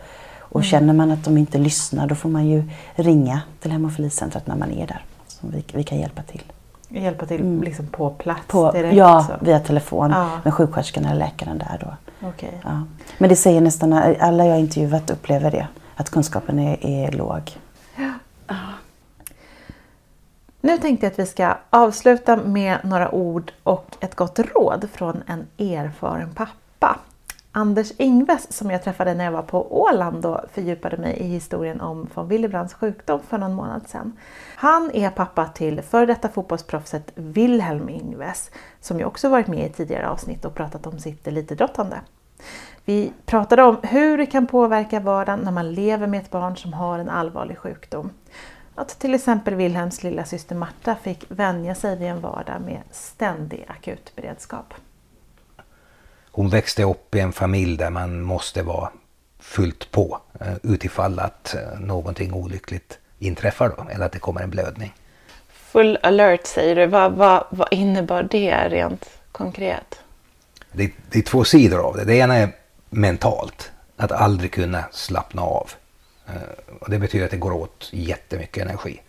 och 0.51 0.59
mm. 0.59 0.63
känner 0.63 0.93
man 0.93 1.11
att 1.11 1.23
de 1.23 1.37
inte 1.37 1.57
lyssnar 1.57 2.07
då 2.07 2.15
får 2.15 2.29
man 2.29 2.47
ju 2.47 2.63
ringa 2.95 3.41
till 3.59 3.71
hemofilicentret 3.71 4.47
när 4.47 4.55
man 4.55 4.71
är 4.71 4.87
där. 4.87 5.05
Så 5.27 5.47
vi, 5.47 5.63
vi 5.73 5.83
kan 5.83 5.97
hjälpa 5.97 6.21
till. 6.21 6.43
Hjälpa 6.89 7.25
till 7.25 7.41
mm. 7.41 7.63
liksom 7.63 7.87
på 7.87 8.09
plats 8.09 8.41
på, 8.47 8.71
direkt? 8.71 8.95
Ja, 8.95 9.27
så. 9.27 9.45
via 9.45 9.59
telefon 9.59 10.11
ja. 10.11 10.29
med 10.43 10.53
sjuksköterskan 10.53 11.05
eller 11.05 11.19
läkaren 11.19 11.57
där 11.57 11.77
då. 11.81 12.27
Okay. 12.27 12.49
Ja. 12.63 12.83
Men 13.17 13.29
det 13.29 13.35
säger 13.35 13.61
nästan 13.61 13.93
alla 14.19 14.45
jag 14.45 14.59
intervjuat 14.59 15.09
upplever 15.09 15.51
det, 15.51 15.67
att 15.95 16.09
kunskapen 16.09 16.59
är, 16.59 16.85
är 16.85 17.11
låg. 17.11 17.41
Ja. 17.95 18.55
Nu 20.61 20.77
tänkte 20.77 21.05
jag 21.05 21.11
att 21.11 21.19
vi 21.19 21.25
ska 21.25 21.57
avsluta 21.69 22.35
med 22.35 22.77
några 22.83 23.11
ord 23.11 23.51
och 23.63 23.97
ett 23.99 24.15
gott 24.15 24.39
råd 24.39 24.87
från 24.93 25.23
en 25.27 25.47
erfaren 25.57 26.29
pappa. 26.35 26.99
Anders 27.53 27.91
Ingves 27.97 28.53
som 28.53 28.71
jag 28.71 28.83
träffade 28.83 29.13
när 29.13 29.25
jag 29.25 29.31
var 29.31 29.41
på 29.41 29.81
Åland 29.81 30.25
och 30.25 30.39
fördjupade 30.53 30.97
mig 30.97 31.17
i 31.17 31.23
historien 31.23 31.81
om 31.81 32.07
von 32.13 32.27
Willebrands 32.27 32.73
sjukdom 32.73 33.19
för 33.29 33.37
någon 33.37 33.53
månad 33.53 33.87
sedan. 33.87 34.17
Han 34.55 34.91
är 34.93 35.09
pappa 35.09 35.45
till 35.45 35.81
före 35.81 36.05
detta 36.05 36.29
fotbollsproffset 36.29 37.11
Wilhelm 37.15 37.89
Ingves 37.89 38.51
som 38.79 38.99
ju 38.99 39.05
också 39.05 39.29
varit 39.29 39.47
med 39.47 39.65
i 39.65 39.73
tidigare 39.73 40.09
avsnitt 40.09 40.45
och 40.45 40.55
pratat 40.55 40.87
om 40.87 40.99
sitt 40.99 41.27
elitidrottande. 41.27 41.99
Vi 42.85 43.13
pratade 43.25 43.63
om 43.63 43.77
hur 43.83 44.17
det 44.17 44.25
kan 44.25 44.47
påverka 44.47 44.99
vardagen 44.99 45.39
när 45.39 45.51
man 45.51 45.73
lever 45.73 46.07
med 46.07 46.21
ett 46.21 46.31
barn 46.31 46.57
som 46.57 46.73
har 46.73 46.99
en 46.99 47.09
allvarlig 47.09 47.57
sjukdom. 47.57 48.09
att 48.75 48.99
till 48.99 49.13
exempel 49.13 49.55
Wilhelms 49.55 50.03
lilla 50.03 50.25
syster 50.25 50.55
Marta 50.55 50.95
fick 50.95 51.25
vänja 51.27 51.75
sig 51.75 51.97
vid 51.97 52.07
en 52.07 52.21
vardag 52.21 52.61
med 52.61 52.81
ständig 52.91 53.65
akutberedskap. 53.67 54.73
Hon 56.31 56.49
växte 56.49 56.83
upp 56.83 57.15
i 57.15 57.19
en 57.19 57.33
familj 57.33 57.77
där 57.77 57.89
man 57.89 58.21
måste 58.21 58.63
vara 58.63 58.89
fullt 59.39 59.91
på 59.91 60.19
eh, 60.39 60.53
utifall 60.63 61.19
att 61.19 61.55
eh, 61.55 61.79
någonting 61.79 62.33
olyckligt 62.33 62.99
inträffar 63.19 63.69
då, 63.77 63.87
eller 63.89 64.05
att 64.05 64.11
det 64.11 64.19
kommer 64.19 64.41
en 64.41 64.49
blödning. 64.49 64.93
Full 65.49 65.97
alert 66.03 66.47
säger 66.47 66.75
du. 66.75 66.85
Vad, 66.85 67.11
vad, 67.11 67.43
vad 67.49 67.67
innebar 67.71 68.23
det 68.23 68.69
rent 68.69 69.09
konkret? 69.31 69.99
Det, 70.71 70.91
det 71.09 71.19
är 71.19 71.23
två 71.23 71.43
sidor 71.43 71.79
av 71.79 71.97
det. 71.97 72.05
Det 72.05 72.15
ena 72.15 72.35
är 72.35 72.49
mentalt, 72.89 73.71
att 73.97 74.11
aldrig 74.11 74.51
kunna 74.51 74.83
slappna 74.91 75.41
av. 75.41 75.71
Eh, 76.27 76.33
och 76.79 76.89
det 76.89 76.99
betyder 76.99 77.25
att 77.25 77.31
det 77.31 77.37
går 77.37 77.51
åt 77.51 77.89
jättemycket 77.91 78.63
energi. 78.63 79.01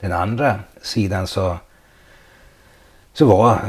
Den 0.00 0.12
andra 0.12 0.60
sidan 0.82 1.26
så, 1.26 1.58
så 3.12 3.26
var 3.26 3.60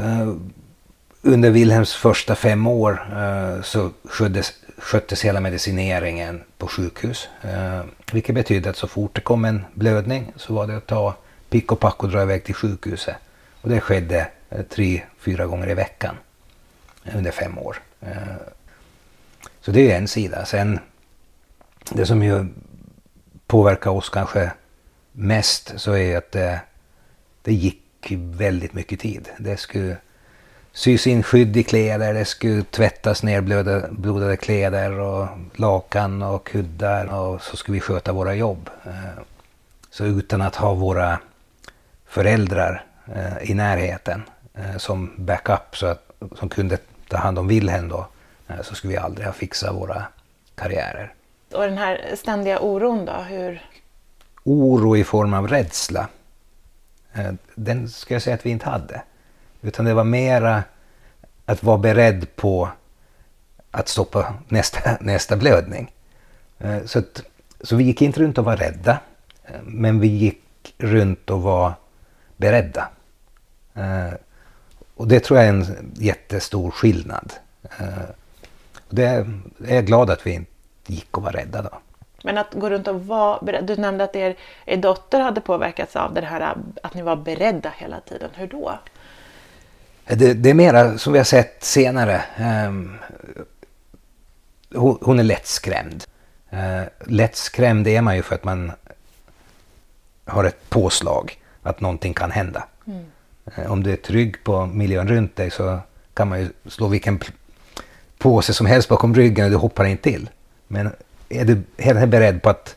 under 1.22 1.50
Wilhelms 1.50 1.94
första 1.94 2.34
fem 2.34 2.66
år 2.66 3.08
eh, 3.12 3.62
så 3.62 3.90
sköttes, 4.04 4.52
sköttes 4.78 5.24
hela 5.24 5.40
medicineringen 5.40 6.42
på 6.58 6.68
sjukhus. 6.68 7.28
Eh, 7.42 7.82
vilket 8.12 8.34
betydde 8.34 8.70
att 8.70 8.76
så 8.76 8.88
fort 8.88 9.14
det 9.14 9.20
kom 9.20 9.44
en 9.44 9.64
blödning 9.74 10.32
så 10.36 10.54
var 10.54 10.66
det 10.66 10.76
att 10.76 10.86
ta 10.86 11.14
pick 11.50 11.72
och 11.72 11.80
pack 11.80 12.02
och 12.02 12.10
dra 12.10 12.22
iväg 12.22 12.44
till 12.44 12.54
sjukhuset. 12.54 13.16
Och 13.60 13.68
det 13.68 13.80
skedde 13.80 14.28
eh, 14.50 14.62
tre, 14.62 15.02
fyra 15.18 15.46
gånger 15.46 15.70
i 15.70 15.74
veckan 15.74 16.16
under 17.14 17.30
fem 17.30 17.58
år. 17.58 17.82
Så 19.60 19.70
det 19.70 19.92
är 19.92 19.96
en 19.96 20.08
sida. 20.08 20.44
Sen 20.44 20.78
det 21.90 22.06
som 22.06 22.22
ju 22.22 22.46
påverkar 23.46 23.90
oss 23.90 24.08
kanske 24.08 24.52
mest 25.12 25.72
så 25.76 25.92
är 25.92 26.16
att 26.16 26.32
det, 26.32 26.60
det 27.42 27.52
gick 27.52 28.12
väldigt 28.12 28.72
mycket 28.72 29.00
tid. 29.00 29.28
Det 29.38 29.56
skulle 29.56 29.96
sys 30.80 31.06
in 31.06 31.22
skydd 31.22 31.56
i 31.56 31.62
kläder, 31.62 32.14
det 32.14 32.24
skulle 32.24 32.62
tvättas 32.62 33.22
ner 33.22 33.40
blöda, 33.40 33.88
blodade 33.90 34.36
kläder 34.36 35.00
och 35.00 35.28
lakan 35.54 36.22
och 36.22 36.46
kuddar 36.46 37.06
och 37.06 37.42
så 37.42 37.56
skulle 37.56 37.74
vi 37.74 37.80
sköta 37.80 38.12
våra 38.12 38.34
jobb. 38.34 38.70
Eh, 38.84 39.22
så 39.90 40.04
utan 40.04 40.42
att 40.42 40.56
ha 40.56 40.74
våra 40.74 41.18
föräldrar 42.06 42.84
eh, 43.14 43.50
i 43.50 43.54
närheten 43.54 44.22
eh, 44.54 44.76
som 44.76 45.12
backup 45.16 45.76
så 45.76 45.86
att, 45.86 46.10
som 46.38 46.48
kunde 46.48 46.78
ta 47.08 47.16
hand 47.16 47.38
om 47.38 47.48
Wilhelm 47.48 47.88
då 47.88 48.06
så 48.62 48.74
skulle 48.74 48.92
vi 48.92 48.98
aldrig 48.98 49.26
ha 49.26 49.32
fixat 49.32 49.74
våra 49.74 50.04
karriärer. 50.54 51.14
Och 51.52 51.62
den 51.62 51.78
här 51.78 52.14
ständiga 52.14 52.60
oron 52.60 53.04
då? 53.04 53.12
Hur... 53.12 53.62
Oro 54.44 54.96
i 54.96 55.04
form 55.04 55.34
av 55.34 55.48
rädsla. 55.48 56.08
Den 57.54 57.88
ska 57.88 58.14
jag 58.14 58.22
säga 58.22 58.34
att 58.34 58.46
vi 58.46 58.50
inte 58.50 58.68
hade. 58.68 59.02
Utan 59.62 59.84
det 59.84 59.94
var 59.94 60.04
mera 60.04 60.62
att 61.46 61.62
vara 61.62 61.78
beredd 61.78 62.36
på 62.36 62.68
att 63.70 63.88
stoppa 63.88 64.34
nästa, 64.48 64.96
nästa 65.00 65.36
blödning. 65.36 65.92
Eh, 66.58 66.84
så, 66.84 66.98
att, 66.98 67.22
så 67.60 67.76
vi 67.76 67.84
gick 67.84 68.02
inte 68.02 68.20
runt 68.20 68.38
och 68.38 68.44
var 68.44 68.56
rädda. 68.56 68.98
Men 69.62 70.00
vi 70.00 70.08
gick 70.08 70.74
runt 70.78 71.30
och 71.30 71.42
var 71.42 71.72
beredda. 72.36 72.88
Eh, 73.74 74.14
och 74.94 75.08
det 75.08 75.20
tror 75.20 75.38
jag 75.38 75.48
är 75.48 75.52
en 75.52 75.92
jättestor 75.94 76.70
skillnad. 76.70 77.32
Eh, 77.78 77.86
det 78.88 79.04
är 79.04 79.74
jag 79.74 79.86
glad 79.86 80.10
att 80.10 80.26
vi 80.26 80.32
inte 80.32 80.50
gick 80.86 81.16
och 81.16 81.22
var 81.22 81.32
rädda 81.32 81.62
då. 81.62 81.78
Men 82.24 82.38
att 82.38 82.54
gå 82.54 82.70
runt 82.70 82.88
och 82.88 83.06
vara 83.06 83.38
beredd. 83.42 83.64
Du 83.64 83.76
nämnde 83.76 84.04
att 84.04 84.16
er, 84.16 84.36
er 84.66 84.76
dotter 84.76 85.20
hade 85.20 85.40
påverkats 85.40 85.96
av 85.96 86.14
det 86.14 86.20
här 86.20 86.56
att 86.82 86.94
ni 86.94 87.02
var 87.02 87.16
beredda 87.16 87.72
hela 87.76 88.00
tiden. 88.00 88.30
Hur 88.34 88.46
då? 88.46 88.78
Det, 90.06 90.34
det 90.34 90.50
är 90.50 90.54
mera 90.54 90.98
som 90.98 91.12
vi 91.12 91.18
har 91.18 91.24
sett 91.24 91.64
senare. 91.64 92.22
Um, 92.68 92.98
hon, 94.74 94.98
hon, 95.02 95.18
är 95.18 95.22
lättskrämd. 95.22 96.04
Uh, 96.52 96.82
lättskrämd 97.06 97.88
är 97.88 98.02
man 98.02 98.16
ju 98.16 98.22
för 98.22 98.34
att 98.34 98.44
man 98.44 98.72
har 100.24 100.44
ett 100.44 100.70
påslag 100.70 101.38
att 101.62 101.80
någonting 101.80 102.14
kan 102.14 102.30
hända. 102.30 102.64
Mm. 102.86 103.04
Uh, 103.58 103.72
om 103.72 103.82
du 103.82 103.92
är 103.92 103.96
trygg 103.96 104.44
på 104.44 104.66
miljön 104.66 105.08
runt 105.08 105.36
dig 105.36 105.50
så 105.50 105.78
kan 106.14 106.28
man 106.28 106.40
ju 106.40 106.48
slå 106.66 106.88
vilken 106.88 107.20
påse 108.18 108.54
som 108.54 108.66
helst 108.66 108.88
bakom 108.88 109.14
ryggen 109.14 109.44
och 109.44 109.50
du 109.50 109.56
hoppar 109.56 109.84
in 109.84 109.98
till. 109.98 110.30
Men 110.68 110.90
är 111.28 111.44
du 111.44 111.62
helt 111.78 112.08
beredd 112.08 112.42
på 112.42 112.50
att 112.50 112.76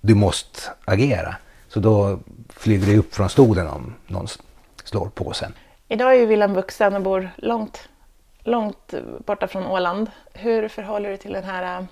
du 0.00 0.14
måste 0.14 0.60
agera 0.84 1.36
så 1.68 1.80
då 1.80 2.18
flyger 2.48 2.86
du 2.86 2.98
upp 2.98 3.14
från 3.14 3.28
stolen 3.28 3.68
om 3.68 3.94
någon 4.06 4.26
slår 4.84 5.08
på 5.08 5.32
sen. 5.32 5.52
Idag 5.90 6.14
är 6.14 6.18
ju 6.18 6.26
Wilhelm 6.26 6.54
vuxen 6.54 6.94
och 6.94 7.02
bor 7.02 7.30
långt, 7.36 7.88
långt 8.42 8.94
borta 9.26 9.48
från 9.48 9.66
Åland. 9.66 10.10
Hur 10.32 10.68
förhåller 10.68 11.10
du 11.10 11.16
till 11.16 11.32
den 11.32 11.44
här, 11.44 11.86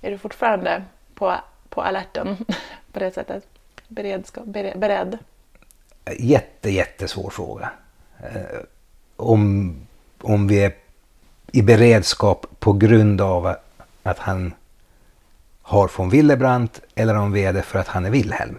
är 0.00 0.10
du 0.10 0.18
fortfarande 0.18 0.84
på, 1.14 1.34
på 1.68 1.82
alerten 1.82 2.36
på 2.92 2.98
det 2.98 3.10
sättet? 3.10 3.44
Beredskap, 3.88 4.44
beredd? 4.44 5.18
Jätte, 6.18 6.70
jättesvår 6.70 7.30
fråga. 7.30 7.70
Eh, 8.18 8.60
om, 9.16 9.74
om 10.20 10.48
vi 10.48 10.64
är 10.64 10.72
i 11.52 11.62
beredskap 11.62 12.46
på 12.58 12.72
grund 12.72 13.20
av 13.20 13.54
att 14.02 14.18
han 14.18 14.54
har 15.62 15.90
von 15.96 16.10
Willebrandt 16.10 16.80
eller 16.94 17.14
om 17.14 17.32
vi 17.32 17.44
är 17.44 17.52
det 17.52 17.62
för 17.62 17.78
att 17.78 17.88
han 17.88 18.06
är 18.06 18.10
Wilhelm 18.10 18.58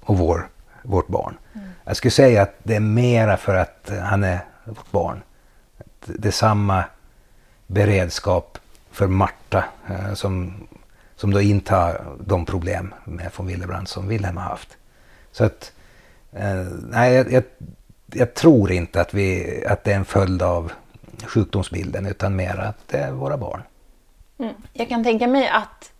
och 0.00 0.18
vår, 0.18 0.48
vårt 0.82 1.08
barn. 1.08 1.36
Mm. 1.54 1.63
Jag 1.84 1.96
skulle 1.96 2.10
säga 2.10 2.42
att 2.42 2.54
det 2.62 2.76
är 2.76 2.80
mera 2.80 3.36
för 3.36 3.54
att 3.54 3.92
han 4.02 4.24
är 4.24 4.38
vårt 4.64 4.90
barn. 4.90 5.22
Det 6.04 6.28
är 6.28 6.32
samma 6.32 6.84
beredskap 7.66 8.58
för 8.90 9.06
Marta 9.06 9.64
eh, 9.88 10.14
som, 10.14 10.66
som 11.16 11.32
då 11.32 11.40
inte 11.40 11.74
har 11.74 12.16
de 12.20 12.46
problem 12.46 12.94
med 13.04 13.30
von 13.36 13.46
Willebrand 13.46 13.88
som 13.88 14.08
Wilhelm 14.08 14.36
har 14.36 14.44
haft. 14.44 14.76
Så 15.32 15.44
att, 15.44 15.72
eh, 16.32 16.66
nej, 16.90 17.14
jag, 17.14 17.32
jag, 17.32 17.44
jag, 18.06 18.34
tror 18.34 18.72
inte 18.72 19.00
att, 19.00 19.14
vi, 19.14 19.64
att 19.66 19.84
det 19.84 19.92
är 19.92 19.96
en 19.96 20.04
följd 20.04 20.42
av 20.42 20.72
sjukdomsbilden 21.26 22.06
utan 22.06 22.36
mer 22.36 22.58
att 22.58 22.88
det 22.88 22.98
är 22.98 23.12
våra 23.12 23.36
barn. 23.36 23.62
Mm. 24.38 24.54
Jag 24.72 24.88
kan 24.88 25.04
tänka 25.04 25.26
mig 25.26 25.48
att 25.48 25.92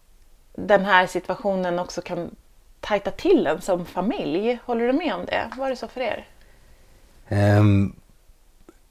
den 0.53 0.85
här 0.85 1.07
situationen 1.07 1.79
också 1.79 2.03
kan 2.03 2.31
tajta 2.85 3.11
till 3.11 3.47
en 3.47 3.61
som 3.61 3.87
familj. 3.87 4.59
Håller 4.65 4.87
du 4.87 4.93
med 4.93 5.15
om 5.15 5.27
det? 5.27 5.51
Var 5.57 5.71
det 5.71 5.77
så 5.77 5.89
för 5.89 6.01
er? 6.01 6.27
Um, 7.29 7.97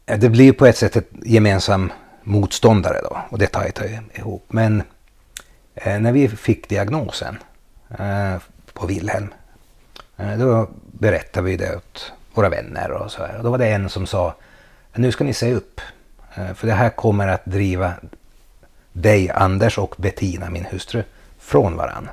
det 0.06 0.30
blir 0.30 0.54
på 0.54 0.66
ett 0.66 0.78
sätt 0.78 0.96
ett 0.96 1.10
gemensam 1.26 1.92
motståndare 2.24 3.02
då 3.02 3.18
och 3.30 3.38
det 3.38 3.48
tajtar 3.48 3.86
ju 3.86 3.98
ihop. 4.14 4.46
Men 4.48 4.84
eh, 5.76 6.00
när 6.00 6.12
vi 6.12 6.30
fick 6.30 6.70
diagnosen 6.70 7.38
eh, 8.00 8.36
på 8.74 8.88
Wilhelm 8.88 9.34
eh, 10.18 10.38
då 10.38 10.70
berättade 10.86 11.46
vi 11.46 11.58
det 11.58 11.76
åt 11.76 12.12
våra 12.34 12.50
vänner 12.50 12.92
och 12.92 13.12
så 13.12 13.26
här. 13.26 13.38
Och 13.38 13.44
då 13.44 13.50
var 13.50 13.58
det 13.58 13.68
en 13.68 13.90
som 13.90 14.08
sa 14.08 14.36
nu 14.94 15.12
ska 15.12 15.24
ni 15.24 15.34
se 15.34 15.54
upp 15.54 15.82
eh, 16.36 16.54
för 16.54 16.68
det 16.68 16.74
här 16.74 16.90
kommer 16.90 17.28
att 17.28 17.46
driva 17.46 17.94
dig 18.92 19.30
Anders 19.30 19.78
och 19.78 19.96
Bettina 19.98 20.50
min 20.50 20.66
hustru 20.66 21.04
från 21.40 21.78
varann. 21.78 22.10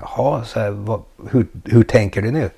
Jaha, 0.00 0.44
så 0.44 0.60
här, 0.60 0.70
vad, 0.70 1.02
hur, 1.30 1.46
hur 1.64 1.82
tänker 1.82 2.22
du 2.22 2.30
nu? 2.30 2.50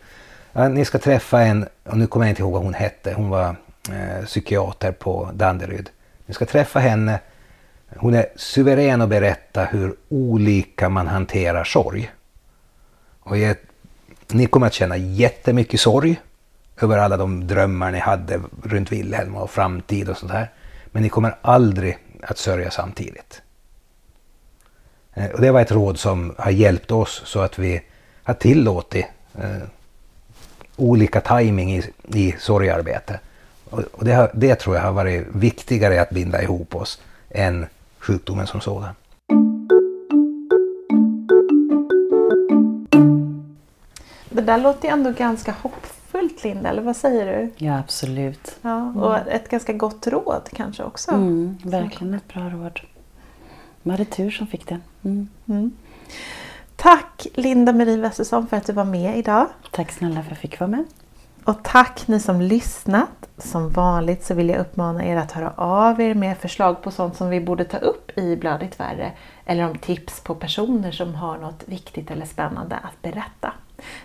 Ja, 0.52 0.68
ni 0.68 0.84
ska 0.84 0.98
träffa 0.98 1.42
en, 1.42 1.68
och 1.84 1.98
nu 1.98 2.06
kommer 2.06 2.26
jag 2.26 2.30
inte 2.30 2.42
ihåg 2.42 2.52
vad 2.52 2.62
hon 2.62 2.74
hette, 2.74 3.12
hon 3.12 3.28
var 3.28 3.56
eh, 3.90 4.24
psykiater 4.24 4.92
på 4.92 5.30
Danderyd. 5.34 5.90
Ni 6.26 6.34
ska 6.34 6.46
träffa 6.46 6.78
henne. 6.78 7.20
Hon 7.96 8.14
är 8.14 8.26
suverän 8.36 9.00
att 9.00 9.08
berätta 9.08 9.64
hur 9.64 9.96
olika 10.08 10.88
man 10.88 11.06
hanterar 11.06 11.64
sorg. 11.64 12.10
Och 13.20 13.38
jag, 13.38 13.56
ni 14.28 14.46
kommer 14.46 14.66
att 14.66 14.72
känna 14.72 14.96
jättemycket 14.96 15.80
sorg 15.80 16.20
över 16.80 16.98
alla 16.98 17.16
de 17.16 17.46
drömmar 17.46 17.90
ni 17.90 17.98
hade 17.98 18.40
runt 18.62 18.92
Wilhelm 18.92 19.36
och 19.36 19.50
framtid 19.50 20.08
och 20.08 20.16
sånt 20.16 20.32
här. 20.32 20.50
Men 20.86 21.02
ni 21.02 21.08
kommer 21.08 21.36
aldrig 21.42 21.98
att 22.22 22.38
sörja 22.38 22.70
samtidigt. 22.70 23.42
Eh, 25.18 25.30
och 25.30 25.40
det 25.40 25.50
var 25.50 25.60
ett 25.60 25.72
råd 25.72 25.98
som 25.98 26.34
har 26.38 26.50
hjälpt 26.50 26.90
oss 26.90 27.22
så 27.24 27.40
att 27.40 27.58
vi 27.58 27.82
har 28.22 28.34
tillåtit 28.34 29.06
eh, 29.34 29.68
olika 30.76 31.20
timing 31.20 31.76
i, 31.76 31.82
i 32.14 32.34
sorgarbete. 32.38 33.20
Och, 33.70 33.80
och 33.92 34.04
det, 34.04 34.12
har, 34.12 34.30
det 34.34 34.54
tror 34.54 34.76
jag 34.76 34.82
har 34.82 34.92
varit 34.92 35.26
viktigare 35.32 36.00
att 36.00 36.10
binda 36.10 36.42
ihop 36.42 36.74
oss 36.74 37.00
än 37.30 37.66
sjukdomen 37.98 38.46
som 38.46 38.60
sådan. 38.60 38.94
Det 44.30 44.42
där 44.42 44.58
låter 44.58 44.88
ju 44.88 44.92
ändå 44.92 45.10
ganska 45.10 45.54
hoppfullt 45.62 46.44
Linda, 46.44 46.70
eller 46.70 46.82
vad 46.82 46.96
säger 46.96 47.26
du? 47.26 47.64
Ja 47.66 47.78
absolut. 47.78 48.56
Ja, 48.62 48.92
och 48.96 49.16
mm. 49.16 49.28
ett 49.28 49.48
ganska 49.48 49.72
gott 49.72 50.06
råd 50.06 50.48
kanske 50.52 50.84
också. 50.84 51.10
Mm, 51.10 51.58
verkligen 51.64 52.14
ett 52.14 52.28
bra 52.28 52.42
råd. 52.42 52.80
Man 53.88 53.98
hade 53.98 54.10
tur 54.10 54.30
som 54.30 54.46
fick 54.46 54.68
den. 54.68 54.82
Mm. 55.04 55.28
Mm. 55.48 55.72
Tack 56.76 57.26
Linda 57.34 57.72
Marie 57.72 57.96
Westersson 57.96 58.46
för 58.46 58.56
att 58.56 58.66
du 58.66 58.72
var 58.72 58.84
med 58.84 59.18
idag. 59.18 59.46
Tack 59.70 59.92
snälla 59.92 60.14
för 60.14 60.22
att 60.22 60.28
jag 60.28 60.38
fick 60.38 60.60
vara 60.60 60.70
med. 60.70 60.84
Och 61.44 61.64
tack 61.64 62.08
ni 62.08 62.20
som 62.20 62.40
lyssnat. 62.40 63.28
Som 63.38 63.70
vanligt 63.70 64.24
så 64.24 64.34
vill 64.34 64.48
jag 64.48 64.58
uppmana 64.58 65.04
er 65.04 65.16
att 65.16 65.32
höra 65.32 65.52
av 65.56 66.00
er 66.00 66.14
med 66.14 66.38
förslag 66.38 66.82
på 66.82 66.90
sånt 66.90 67.16
som 67.16 67.28
vi 67.28 67.40
borde 67.40 67.64
ta 67.64 67.76
upp 67.76 68.18
i 68.18 68.36
Blödigt 68.36 68.80
värre. 68.80 69.12
Eller 69.44 69.70
om 69.70 69.78
tips 69.78 70.20
på 70.20 70.34
personer 70.34 70.90
som 70.90 71.14
har 71.14 71.38
något 71.38 71.62
viktigt 71.66 72.10
eller 72.10 72.26
spännande 72.26 72.76
att 72.76 73.02
berätta. 73.02 73.52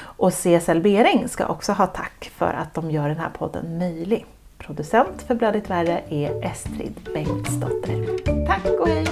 Och 0.00 0.32
CSL 0.32 0.80
Bering 0.80 1.28
ska 1.28 1.46
också 1.46 1.72
ha 1.72 1.86
tack 1.86 2.30
för 2.34 2.52
att 2.52 2.74
de 2.74 2.90
gör 2.90 3.08
den 3.08 3.18
här 3.18 3.30
podden 3.30 3.78
möjlig. 3.78 4.26
Producent 4.58 5.22
för 5.22 5.34
Blödigt 5.34 5.70
Värre 5.70 6.02
är 6.08 6.44
Estrid 6.44 6.94
Bengtsdotter. 7.14 8.46
Tack 8.46 8.80
och 8.80 8.88
hej! 8.88 9.06